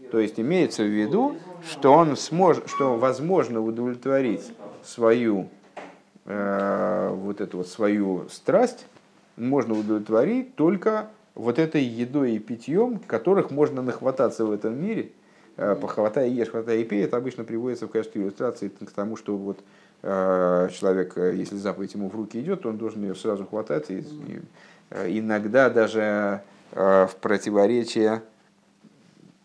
То 0.10 0.20
есть 0.20 0.40
имеется 0.40 0.84
в 0.84 0.88
виду, 0.88 1.36
что 1.70 1.92
он 1.92 2.16
сможет, 2.16 2.70
что 2.70 2.96
возможно 2.96 3.60
удовлетворить 3.62 4.54
свою 4.82 5.50
вот 6.24 7.42
эту 7.42 7.58
вот 7.58 7.68
свою 7.68 8.30
страсть 8.30 8.86
можно 9.36 9.78
удовлетворить 9.78 10.56
только 10.56 11.08
вот 11.36 11.60
этой 11.60 11.84
едой 11.84 12.34
и 12.34 12.40
питьем, 12.40 13.00
которых 13.00 13.52
можно 13.52 13.82
нахвататься 13.82 14.46
в 14.46 14.52
этом 14.52 14.82
мире. 14.82 15.12
Э, 15.58 15.76
Похватай, 15.76 16.30
ешь, 16.30 16.50
хватай 16.50 16.82
и 16.82 16.84
пей, 16.86 17.04
это 17.04 17.18
обычно 17.18 17.44
приводится 17.44 17.88
в 17.88 17.92
качестве 17.92 18.22
иллюстрации 18.22 18.70
к 18.70 18.92
тому, 18.92 19.18
что 19.18 19.36
вот 19.36 19.60
человек, 20.04 21.16
если 21.18 21.58
заповедь 21.58 21.94
ему 21.94 22.10
в 22.10 22.16
руки 22.16 22.40
идет, 22.40 22.66
он 22.66 22.78
должен 22.78 23.04
ее 23.04 23.14
сразу 23.14 23.46
хватать. 23.46 23.92
И 23.92 24.42
иногда 24.90 25.70
даже 25.70 26.42
в 26.72 27.12
противоречие 27.20 28.24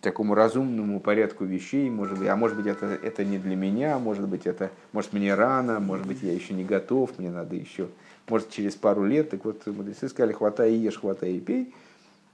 такому 0.07 0.35
разумному 0.37 1.01
порядку 1.01 1.45
вещей, 1.45 1.91
может 1.91 2.19
быть, 2.19 2.29
а 2.29 2.37
может 2.37 2.57
быть 2.57 2.67
это, 2.67 2.87
это 2.87 3.25
не 3.25 3.39
для 3.39 3.57
меня, 3.57 3.99
может 3.99 4.29
быть 4.29 4.47
это, 4.47 4.71
может 4.93 5.13
мне 5.13 5.35
рано, 5.35 5.81
может 5.81 6.07
быть 6.07 6.23
я 6.23 6.33
еще 6.33 6.55
не 6.55 6.65
готов, 6.65 7.19
мне 7.19 7.29
надо 7.29 7.57
еще, 7.57 7.89
может 8.29 8.51
через 8.51 8.77
пару 8.77 9.05
лет, 9.05 9.31
так 9.31 9.45
вот 9.45 9.67
мудрецы 9.67 10.09
сказали, 10.09 10.33
хватай 10.33 10.75
и 10.75 10.77
ешь, 10.77 11.01
хватай 11.01 11.33
и 11.33 11.41
пей. 11.41 11.75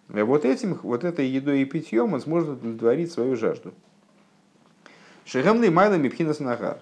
Вот 0.08 0.44
этим, 0.44 0.78
вот 0.82 1.04
этой 1.04 1.26
едой 1.26 1.62
и 1.62 1.64
питьем 1.64 2.12
он 2.12 2.20
сможет 2.20 2.50
удовлетворить 2.50 3.10
свою 3.10 3.36
жажду. 3.36 3.72
Шигамный 5.24 5.70
майла 5.70 5.94
мипхинас 5.94 6.40
нагар. 6.40 6.78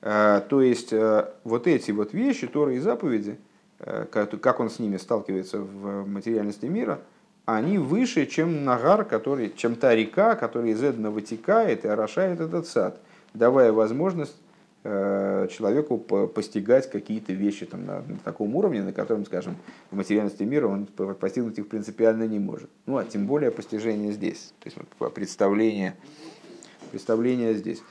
А, 0.00 0.42
то 0.42 0.60
есть 0.60 0.92
э, 0.92 1.28
вот 1.42 1.66
эти 1.66 1.90
вот 1.90 2.12
вещи, 2.12 2.46
Торы 2.46 2.76
и 2.76 2.78
заповеди, 2.78 3.36
э, 3.80 4.06
как 4.12 4.60
он 4.60 4.70
с 4.70 4.78
ними 4.78 4.98
сталкивается 4.98 5.58
в 5.58 6.06
материальности 6.06 6.66
мира– 6.66 7.00
они 7.46 7.78
выше, 7.78 8.26
чем 8.26 8.64
нагар, 8.64 9.04
который, 9.04 9.52
чем 9.54 9.76
та 9.76 9.94
река, 9.94 10.34
которая 10.34 10.70
из 10.70 10.82
Эдна 10.82 11.10
вытекает 11.10 11.84
и 11.84 11.88
орошает 11.88 12.40
этот 12.40 12.66
сад, 12.66 12.98
давая 13.34 13.70
возможность 13.72 14.36
э, 14.82 15.48
человеку 15.50 15.98
постигать 15.98 16.90
какие-то 16.90 17.34
вещи 17.34 17.66
там, 17.66 17.84
на, 17.84 18.00
на 18.00 18.18
таком 18.24 18.56
уровне, 18.56 18.82
на 18.82 18.92
котором, 18.92 19.26
скажем, 19.26 19.56
в 19.90 19.96
материальности 19.96 20.42
мира 20.42 20.68
он 20.68 20.86
постигнуть 20.86 21.58
их 21.58 21.68
принципиально 21.68 22.24
не 22.26 22.38
может. 22.38 22.70
Ну, 22.86 22.96
а 22.96 23.04
тем 23.04 23.26
более 23.26 23.50
постижение 23.50 24.12
здесь, 24.12 24.54
то 24.60 24.70
есть 24.70 24.78
представление, 25.14 25.96
представление 26.92 27.54
здесь. 27.54 27.82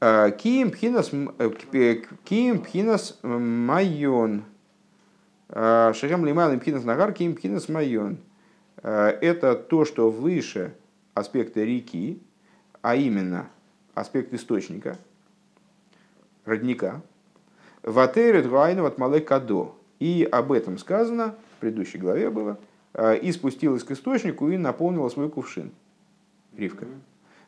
Э, 0.00 0.32
Киим 0.36 0.72
пхинас, 0.72 1.12
э, 1.38 2.00
киим 2.24 2.62
пхинас 2.62 3.18
майон. 3.22 4.44
Шагам 5.48 6.24
лималим 6.24 6.58
пхинас 6.58 6.82
нагар, 6.82 7.12
киим 7.12 7.36
пхинас 7.36 7.68
майон. 7.68 8.18
Э, 8.82 9.08
это 9.20 9.54
то, 9.54 9.84
что 9.84 10.10
выше 10.10 10.74
аспекта 11.14 11.62
реки, 11.62 12.20
а 12.80 12.96
именно 12.96 13.48
аспект 13.94 14.32
источника, 14.32 14.98
родника. 16.44 17.02
Ватерет 17.82 18.48
гуайна 18.48 18.86
от 18.86 18.98
малой 18.98 19.20
кадо. 19.20 19.74
И 19.98 20.28
об 20.30 20.50
этом 20.50 20.78
сказано, 20.78 21.36
в 21.56 21.60
предыдущей 21.60 21.98
главе 21.98 22.30
было, 22.30 22.58
э, 22.94 23.18
и 23.18 23.30
спустилась 23.32 23.84
к 23.84 23.92
источнику 23.92 24.48
и 24.50 24.56
наполнила 24.56 25.08
свой 25.08 25.30
кувшин. 25.30 25.70
Ривка. 26.56 26.86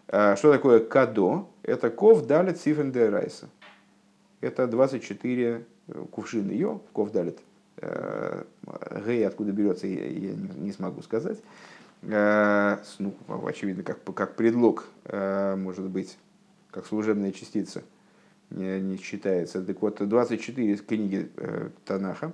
Э, 0.08 0.36
что 0.36 0.52
такое 0.52 0.80
кадо? 0.80 1.46
Это 1.62 1.90
ков 1.90 2.26
далит 2.26 2.60
сифен 2.60 2.92
де 2.92 3.08
райса. 3.08 3.48
Это 4.40 4.66
24 4.66 5.64
кувшина 6.10 6.50
ее, 6.50 6.80
ков 6.92 7.10
далит 7.10 7.40
Гей 7.80 9.26
откуда 9.26 9.52
берется, 9.52 9.86
я, 9.86 10.34
не 10.34 10.72
смогу 10.72 11.02
сказать. 11.02 11.38
Э, 12.02 12.78
ну, 12.98 13.14
очевидно, 13.46 13.82
как, 13.82 14.02
как 14.14 14.36
предлог, 14.36 14.86
э, 15.04 15.56
может 15.56 15.88
быть, 15.88 16.16
как 16.70 16.86
служебная 16.86 17.32
частица 17.32 17.82
не, 18.50 18.80
не 18.80 18.96
считается. 18.96 19.62
Так 19.62 19.82
вот, 19.82 20.06
24 20.06 20.76
книги 20.76 21.30
Танаха. 21.84 22.32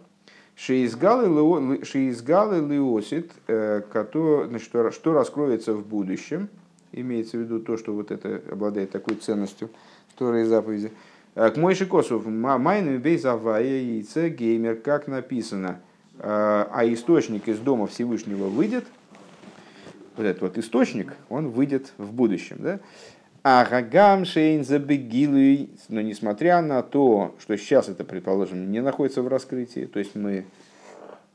Шеизгалы 0.57 1.27
Лиосит, 1.27 3.33
значит, 3.47 4.93
что 4.93 5.13
раскроется 5.13 5.73
в 5.73 5.87
будущем, 5.87 6.51
имеется 6.93 7.39
в 7.39 7.41
виду 7.41 7.61
то, 7.61 7.77
что 7.77 7.95
вот 7.95 8.11
это 8.11 8.43
обладает 8.51 8.91
такой 8.91 9.17
ценностью, 9.17 9.71
Торы 10.17 10.45
заповеди. 10.45 10.93
К 11.35 11.57
Мойши 11.57 11.87
Косов, 11.87 12.27
Майну 12.27 12.99
Бейзавая 12.99 13.63
яйце 13.63 14.29
геймер, 14.31 14.77
как 14.77 15.07
написано, 15.07 15.81
а 16.19 16.83
источник 16.85 17.49
из 17.49 17.59
дома 17.59 17.87
Всевышнего 17.87 18.49
выйдет, 18.49 18.85
вот 20.17 20.27
этот 20.27 20.43
вот 20.43 20.59
источник, 20.59 21.15
он 21.29 21.49
выйдет 21.49 21.93
в 21.97 22.13
будущем. 22.13 22.57
Да? 22.59 22.81
А 23.43 23.65
Гагам 23.65 24.27
Шейн 24.27 24.65
забегилы, 24.65 25.71
но 25.89 26.03
несмотря 26.03 26.61
на 26.61 26.83
то, 26.83 27.35
что 27.39 27.57
сейчас 27.57 27.89
это, 27.89 28.05
предположим, 28.05 28.71
не 28.71 28.83
находится 28.83 29.23
в 29.23 29.29
раскрытии, 29.29 29.87
то 29.87 29.99
есть 29.99 30.15
мы, 30.15 30.45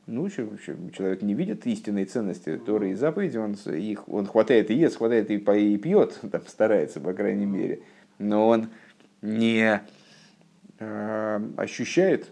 ну, 0.06 0.30
человек 0.30 1.24
не 1.24 1.34
видит 1.34 1.66
истинной 1.66 2.06
ценности 2.06 2.58
Торы 2.58 2.92
и 2.92 2.94
заповеди, 2.94 3.38
он, 3.38 3.54
их, 3.74 4.08
он 4.08 4.28
хватает 4.28 4.70
и 4.70 4.76
ест, 4.76 4.98
хватает 4.98 5.32
и, 5.32 5.38
и 5.38 5.78
пьет, 5.78 6.20
там, 6.32 6.42
старается, 6.46 7.00
по 7.00 7.14
крайней 7.14 7.48
мере, 7.48 7.80
но 8.20 8.50
он 8.50 8.70
не 9.22 9.82
э, 10.80 11.40
ощущает 11.58 12.30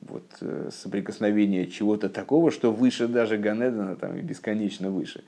вот, 0.00 0.24
э, 0.40 0.70
соприкосновение 0.72 1.66
чего-то 1.66 2.08
такого, 2.08 2.50
что 2.50 2.72
выше 2.72 3.08
даже 3.08 3.38
Ганедана, 3.38 3.96
там, 3.96 4.16
и 4.16 4.20
бесконечно 4.20 4.90
выше. 4.90 5.24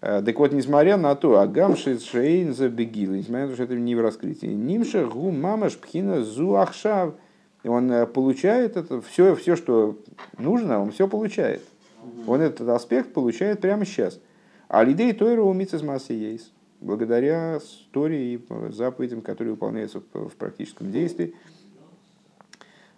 Э, 0.00 0.22
так 0.24 0.38
вот, 0.38 0.52
несмотря 0.52 0.96
на 0.96 1.14
то, 1.14 1.40
Агам 1.40 1.76
Шейн 1.76 2.54
забегил, 2.54 3.12
несмотря 3.12 3.44
на 3.44 3.48
то, 3.48 3.54
что 3.54 3.64
это 3.64 3.74
не 3.74 3.94
в 3.94 4.00
раскрытии, 4.00 4.46
Нимша 4.46 5.04
Гу 5.06 5.30
Мамаш 5.30 5.78
Пхина 5.78 6.22
Зуахшав, 6.22 7.14
он 7.64 8.06
получает 8.14 8.76
это, 8.76 9.00
все, 9.00 9.34
все, 9.34 9.56
что 9.56 9.98
нужно, 10.38 10.80
он 10.80 10.92
все 10.92 11.08
получает. 11.08 11.62
Он 12.26 12.40
этот 12.40 12.68
аспект 12.68 13.12
получает 13.12 13.60
прямо 13.60 13.84
сейчас. 13.84 14.20
А 14.68 14.84
лидей 14.84 15.12
Тойра 15.12 15.42
у 15.42 15.52
Мицесмаса 15.52 16.12
есть 16.12 16.52
благодаря 16.80 17.58
истории 17.58 18.34
и 18.34 18.72
заповедям, 18.72 19.22
которые 19.22 19.54
выполняются 19.54 20.00
в 20.12 20.36
практическом 20.36 20.90
действии. 20.90 21.34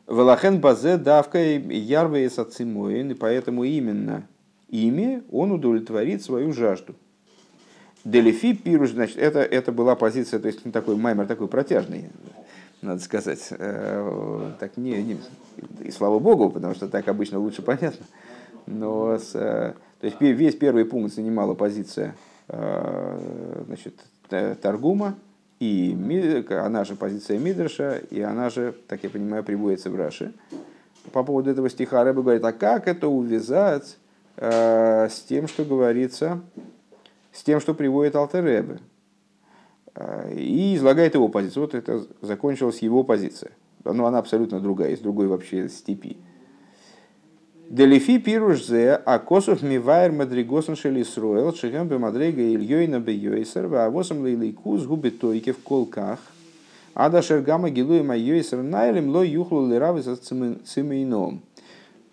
Валахен 0.07 0.61
базе 0.61 0.97
давкой 0.97 1.59
ярве 1.59 2.29
сацимоин, 2.29 3.13
и 3.13 3.15
поэтому 3.15 3.65
именно 3.65 4.27
ими 4.69 5.23
он 5.31 5.53
удовлетворит 5.53 6.23
свою 6.23 6.53
жажду. 6.53 6.95
Делифи 8.05 8.55
пируш, 8.55 8.91
значит, 8.91 9.19
это, 9.19 9.41
это 9.41 9.73
была 9.73 9.95
позиция, 9.95 10.41
то 10.41 10.49
есть 10.49 10.65
ну, 10.65 10.73
такой 10.73 10.97
маймер, 10.97 11.27
такой 11.27 11.49
протяжный, 11.49 12.11
надо 12.81 13.01
сказать. 13.03 13.47
Э, 13.51 14.53
так 14.59 14.77
не, 14.79 15.03
не, 15.03 15.19
и 15.85 15.91
слава 15.91 16.19
богу, 16.19 16.51
потому 16.51 16.75
что 16.75 16.89
так 16.89 17.07
обычно 17.09 17.39
лучше 17.39 17.63
понятно. 17.63 18.07
Но 18.67 19.19
с, 19.19 19.35
э, 19.35 19.75
то 20.01 20.07
есть 20.07 20.21
весь 20.21 20.57
первый 20.57 20.87
пункт 20.87 21.15
занимала 21.15 21.55
позиция 21.55 22.17
значит, 22.51 23.95
Таргума, 24.29 25.17
и 25.61 25.95
она 26.51 26.85
же 26.85 26.97
позиция 26.97 27.39
Мидраша, 27.39 27.99
и 28.11 28.21
она 28.21 28.49
же, 28.49 28.75
так 28.89 29.05
я 29.05 29.11
понимаю, 29.11 29.45
приводится 29.45 29.91
в 29.91 29.97
Раши. 29.97 30.33
По 31.13 31.23
поводу 31.23 31.51
этого 31.51 31.69
стиха 31.69 32.03
Рэбе 32.03 32.23
говорит, 32.23 32.45
а 32.45 32.53
как 32.53 32.89
это 32.89 33.09
увязать 33.09 33.99
э, 34.37 35.09
с 35.11 35.21
тем, 35.21 35.49
что 35.49 35.65
говорится, 35.65 36.41
с 37.33 37.43
тем, 37.43 37.61
что 37.61 37.75
приводит 37.75 38.17
Алтеребе? 38.17 38.79
Э, 39.95 40.33
и 40.35 40.77
излагает 40.77 41.15
его 41.15 41.29
позицию. 41.29 41.65
Вот 41.65 41.75
это 41.75 42.07
закончилась 42.23 42.81
его 42.81 43.03
позиция. 43.03 43.53
Но 43.85 44.07
она 44.07 44.19
абсолютно 44.19 44.61
другая, 44.61 44.91
из 44.91 45.01
другой 45.01 45.27
вообще 45.27 45.69
степи. 45.69 46.19
Делифи 47.71 48.19
пируш 48.19 48.67
зе, 48.67 49.01
а 49.07 49.21
косов 49.21 49.63
мивайр 49.63 50.11
мадригосен 50.11 50.75
шелисруэл, 50.75 51.55
шехем 51.55 51.87
бы 51.87 52.01
мадрега 52.01 52.43
ильёйна 52.43 52.99
бы 52.99 53.13
йойсер, 53.13 53.73
а 53.73 53.89
восом 53.91 54.23
лейлейкуз 54.23 54.87
губи 54.87 55.11
тойке 55.11 55.53
в 55.53 55.59
колках, 55.59 56.19
а 56.95 57.09
да 57.11 57.23
шергама 57.23 57.71
гилуема 57.71 58.17
йойсер 58.17 58.63
найлем 58.63 59.11
ло 59.11 59.23
юхлу 59.25 59.71
лиравы 59.71 60.03
за 60.03 60.17
цимейном. 60.17 61.43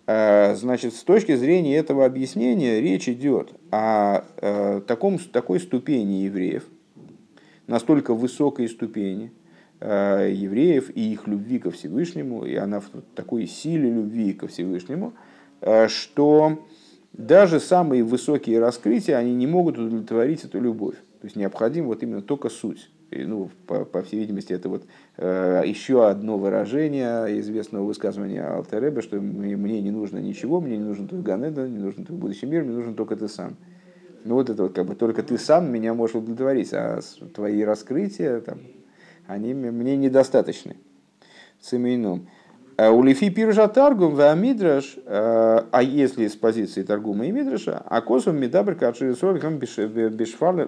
Значит, 0.06 0.94
с 0.94 1.02
точки 1.02 1.34
зрения 1.34 1.76
этого 1.76 2.06
объяснения 2.06 2.80
речь 2.80 3.08
идет 3.08 3.50
о 3.72 4.22
э, 4.36 4.80
таком, 4.86 5.18
такой 5.18 5.58
ступени 5.58 6.22
евреев, 6.22 6.62
настолько 7.66 8.14
высокой 8.14 8.68
ступени, 8.68 9.32
э, 9.80 10.32
евреев 10.32 10.96
и 10.96 11.12
их 11.12 11.26
любви 11.26 11.58
ко 11.58 11.72
Всевышнему, 11.72 12.44
и 12.44 12.54
она 12.54 12.78
в 12.78 12.88
такой 13.16 13.48
силе 13.48 13.90
любви 13.90 14.34
ко 14.34 14.46
Всевышнему– 14.46 15.14
Э, 15.22 15.37
что 15.88 16.58
даже 17.12 17.58
самые 17.58 18.04
высокие 18.04 18.60
раскрытия, 18.60 19.16
они 19.16 19.34
не 19.34 19.46
могут 19.46 19.76
удовлетворить 19.78 20.44
эту 20.44 20.60
любовь. 20.60 20.96
То 21.20 21.24
есть 21.24 21.36
необходим 21.36 21.86
вот 21.86 22.02
именно 22.02 22.22
только 22.22 22.48
суть. 22.48 22.90
И, 23.10 23.24
ну, 23.24 23.50
по, 23.66 23.84
по 23.84 24.02
всей 24.02 24.20
видимости, 24.20 24.52
это 24.52 24.68
вот 24.68 24.84
э, 25.16 25.62
еще 25.64 26.06
одно 26.06 26.38
выражение 26.38 27.40
известного 27.40 27.84
высказывания 27.84 28.44
Алтереба, 28.44 29.00
что 29.00 29.18
мне, 29.18 29.80
не 29.80 29.90
нужно 29.90 30.18
ничего, 30.18 30.60
мне 30.60 30.76
не 30.76 30.84
нужен 30.84 31.08
твой 31.08 31.22
Ганеда, 31.22 31.66
не 31.68 31.78
нужен 31.78 32.04
твой 32.04 32.18
будущий 32.18 32.46
мир, 32.46 32.64
мне 32.64 32.74
нужен 32.74 32.94
только 32.94 33.16
ты 33.16 33.28
сам. 33.28 33.56
Ну 34.24 34.34
вот 34.34 34.50
это 34.50 34.64
вот 34.64 34.74
как 34.74 34.86
бы 34.86 34.94
только 34.94 35.22
ты 35.22 35.38
сам 35.38 35.72
меня 35.72 35.94
можешь 35.94 36.16
удовлетворить, 36.16 36.72
а 36.72 37.00
твои 37.34 37.62
раскрытия, 37.62 38.40
там, 38.40 38.58
они 39.26 39.54
мне 39.54 39.96
недостаточны. 39.96 40.76
Цемейном. 41.60 42.28
Э, 42.28 42.37
Улифи 42.78 43.30
пиржа 43.30 43.66
таргум 43.68 44.14
в 44.14 44.34
Мидраш, 44.36 44.96
э, 45.04 45.62
а 45.70 45.82
если 45.82 46.28
с 46.28 46.36
позиции 46.36 46.82
торгума 46.82 47.26
и 47.26 47.32
Мидраша, 47.32 47.82
а 47.84 48.00
косом 48.00 48.38
медабр 48.38 48.76
качерисоргам 48.76 49.58
бешофал 49.58 50.62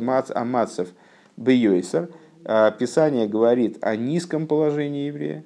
мац 0.00 0.30
амацев 0.30 0.88
бейойсер, 1.36 2.08
Писание 2.78 3.28
говорит 3.28 3.78
о 3.82 3.96
низком 3.96 4.46
положении 4.46 5.08
еврея. 5.08 5.44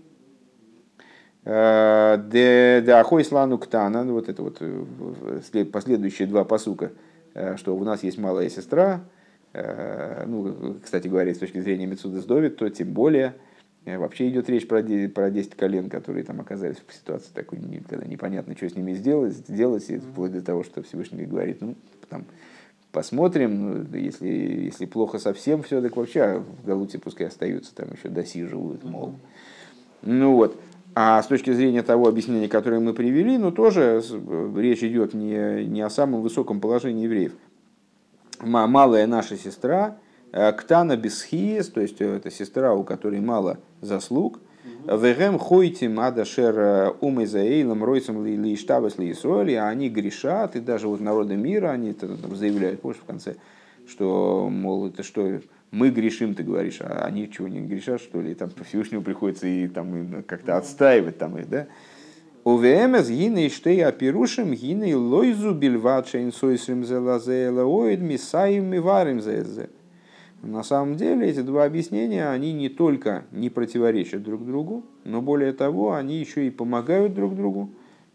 А, 1.44 2.18
де 2.18 2.84
ахой 2.92 3.24
слану 3.24 3.58
ктана, 3.58 4.04
ну, 4.04 4.12
вот 4.14 4.28
это 4.28 4.42
вот 4.42 4.58
э, 4.60 5.64
последующие 5.64 6.28
два 6.28 6.44
посука, 6.44 6.92
э, 7.34 7.56
что 7.56 7.74
у 7.74 7.82
нас 7.82 8.02
есть 8.02 8.18
малая 8.18 8.50
сестра, 8.50 9.00
э, 9.54 10.24
ну, 10.26 10.76
кстати 10.82 11.08
говоря, 11.08 11.34
с 11.34 11.38
точки 11.38 11.58
зрения 11.60 11.86
Мецуда 11.86 12.20
Сдовит, 12.20 12.58
то 12.58 12.68
тем 12.68 12.92
более 12.92 13.34
вообще 13.86 14.28
идет 14.28 14.48
речь 14.48 14.68
про 14.68 14.82
10, 14.82 15.14
про 15.14 15.30
10 15.30 15.54
колен, 15.54 15.88
которые 15.88 16.24
там 16.24 16.40
оказались 16.40 16.76
в 16.86 16.92
ситуации 16.92 17.30
такой, 17.32 17.58
когда 17.88 18.06
непонятно, 18.06 18.54
что 18.56 18.68
с 18.68 18.76
ними 18.76 18.92
сделать, 18.92 19.34
сделать, 19.34 19.88
и 19.88 19.98
вплоть 19.98 20.32
до 20.32 20.42
того, 20.42 20.64
что 20.64 20.82
Всевышний 20.82 21.24
говорит, 21.24 21.60
ну, 21.60 21.74
там, 22.08 22.24
посмотрим, 22.92 23.86
ну, 23.90 23.96
если, 23.96 24.28
если 24.28 24.86
плохо 24.86 25.18
совсем, 25.18 25.62
все, 25.62 25.80
так 25.80 25.96
вообще 25.96 26.42
в 26.62 26.66
Галуте 26.66 26.98
пускай 26.98 27.28
остаются, 27.28 27.74
там 27.74 27.88
еще 27.92 28.08
досиживают, 28.08 28.84
мол. 28.84 29.14
Ну 30.02 30.34
вот. 30.34 30.60
А 30.94 31.22
с 31.22 31.26
точки 31.28 31.52
зрения 31.52 31.82
того 31.82 32.08
объяснения, 32.08 32.48
которое 32.48 32.80
мы 32.80 32.94
привели, 32.94 33.38
ну 33.38 33.52
тоже 33.52 34.02
речь 34.56 34.82
идет 34.82 35.14
не, 35.14 35.64
не 35.64 35.82
о 35.82 35.90
самом 35.90 36.20
высоком 36.20 36.60
положении 36.60 37.04
евреев. 37.04 37.32
Малая 38.40 39.06
наша 39.06 39.36
сестра, 39.36 39.96
э, 39.96 40.09
Ктана 40.32 40.96
Бесхиес, 40.96 41.68
то 41.68 41.80
есть 41.80 42.00
э, 42.00 42.16
это 42.16 42.30
сестра, 42.30 42.74
у 42.74 42.84
которой 42.84 43.20
мало 43.20 43.58
заслуг, 43.80 44.40
Вегем 44.86 45.38
хойтим 45.38 46.00
адашер 46.00 46.58
э, 46.58 46.90
умой 47.00 47.26
заэйлом 47.26 47.84
ройцем 47.84 48.24
ли 48.24 48.56
штабас 48.56 48.98
ли 48.98 49.12
Исроэль, 49.12 49.56
а 49.56 49.68
они 49.68 49.88
грешат, 49.88 50.56
и 50.56 50.60
даже 50.60 50.88
вот 50.88 51.00
народы 51.00 51.36
мира, 51.36 51.70
они 51.70 51.90
это 51.90 52.08
заявляют, 52.34 52.80
помнишь, 52.80 53.00
в 53.00 53.04
конце, 53.04 53.36
что, 53.86 54.48
мол, 54.50 54.88
это 54.88 55.02
что, 55.02 55.40
мы 55.70 55.90
грешим, 55.90 56.34
ты 56.34 56.42
говоришь, 56.42 56.78
а 56.80 57.04
они 57.04 57.30
чего 57.30 57.48
не 57.48 57.60
грешат, 57.60 58.00
что 58.00 58.20
ли, 58.20 58.34
там 58.34 58.50
по 58.50 58.64
Всевышнему 58.64 59.02
приходится 59.02 59.46
и 59.46 59.68
там 59.68 60.22
как-то 60.26 60.56
отстаивать 60.56 61.18
там 61.18 61.38
их, 61.38 61.48
да? 61.48 61.66
ОВМС 62.42 63.08
гины 63.10 63.50
штей 63.50 63.84
апирушим 63.84 64.54
гины 64.54 64.96
лойзу 64.96 65.52
бильват 65.52 66.08
шейн 66.08 66.32
сойсрим 66.32 66.84
зелазела 66.84 67.64
оид 67.64 68.00
мисаим 68.00 68.64
миварим 68.64 69.20
зезе. 69.20 69.68
На 70.42 70.62
самом 70.62 70.96
деле 70.96 71.28
эти 71.28 71.42
два 71.42 71.64
объяснения, 71.64 72.28
они 72.28 72.52
не 72.52 72.68
только 72.68 73.24
не 73.30 73.50
противоречат 73.50 74.22
друг 74.22 74.46
другу, 74.46 74.84
но 75.04 75.20
более 75.20 75.52
того, 75.52 75.94
они 75.94 76.18
еще 76.18 76.46
и 76.46 76.50
помогают 76.50 77.14
друг 77.14 77.36
другу 77.36 77.70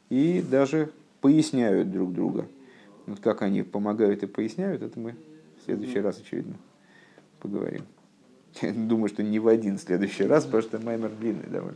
и 0.09 0.41
даже 0.41 0.91
поясняют 1.21 1.91
друг 1.91 2.13
друга. 2.13 2.47
Вот 3.05 3.19
как 3.19 3.43
они 3.43 3.61
помогают 3.61 4.23
и 4.23 4.28
поясняют, 4.28 4.82
это 4.82 4.99
мы 4.99 5.15
в 5.59 5.65
следующий 5.65 5.99
раз, 5.99 6.19
очевидно, 6.19 6.55
поговорим. 7.39 7.84
Думаю, 8.61 9.09
что 9.09 9.21
не 9.21 9.38
в 9.38 9.47
один 9.47 9.78
следующий 9.78 10.23
раз, 10.23 10.45
потому 10.45 10.63
что 10.63 10.80
маймер 10.80 11.11
длинный 11.19 11.47
довольно. 11.47 11.73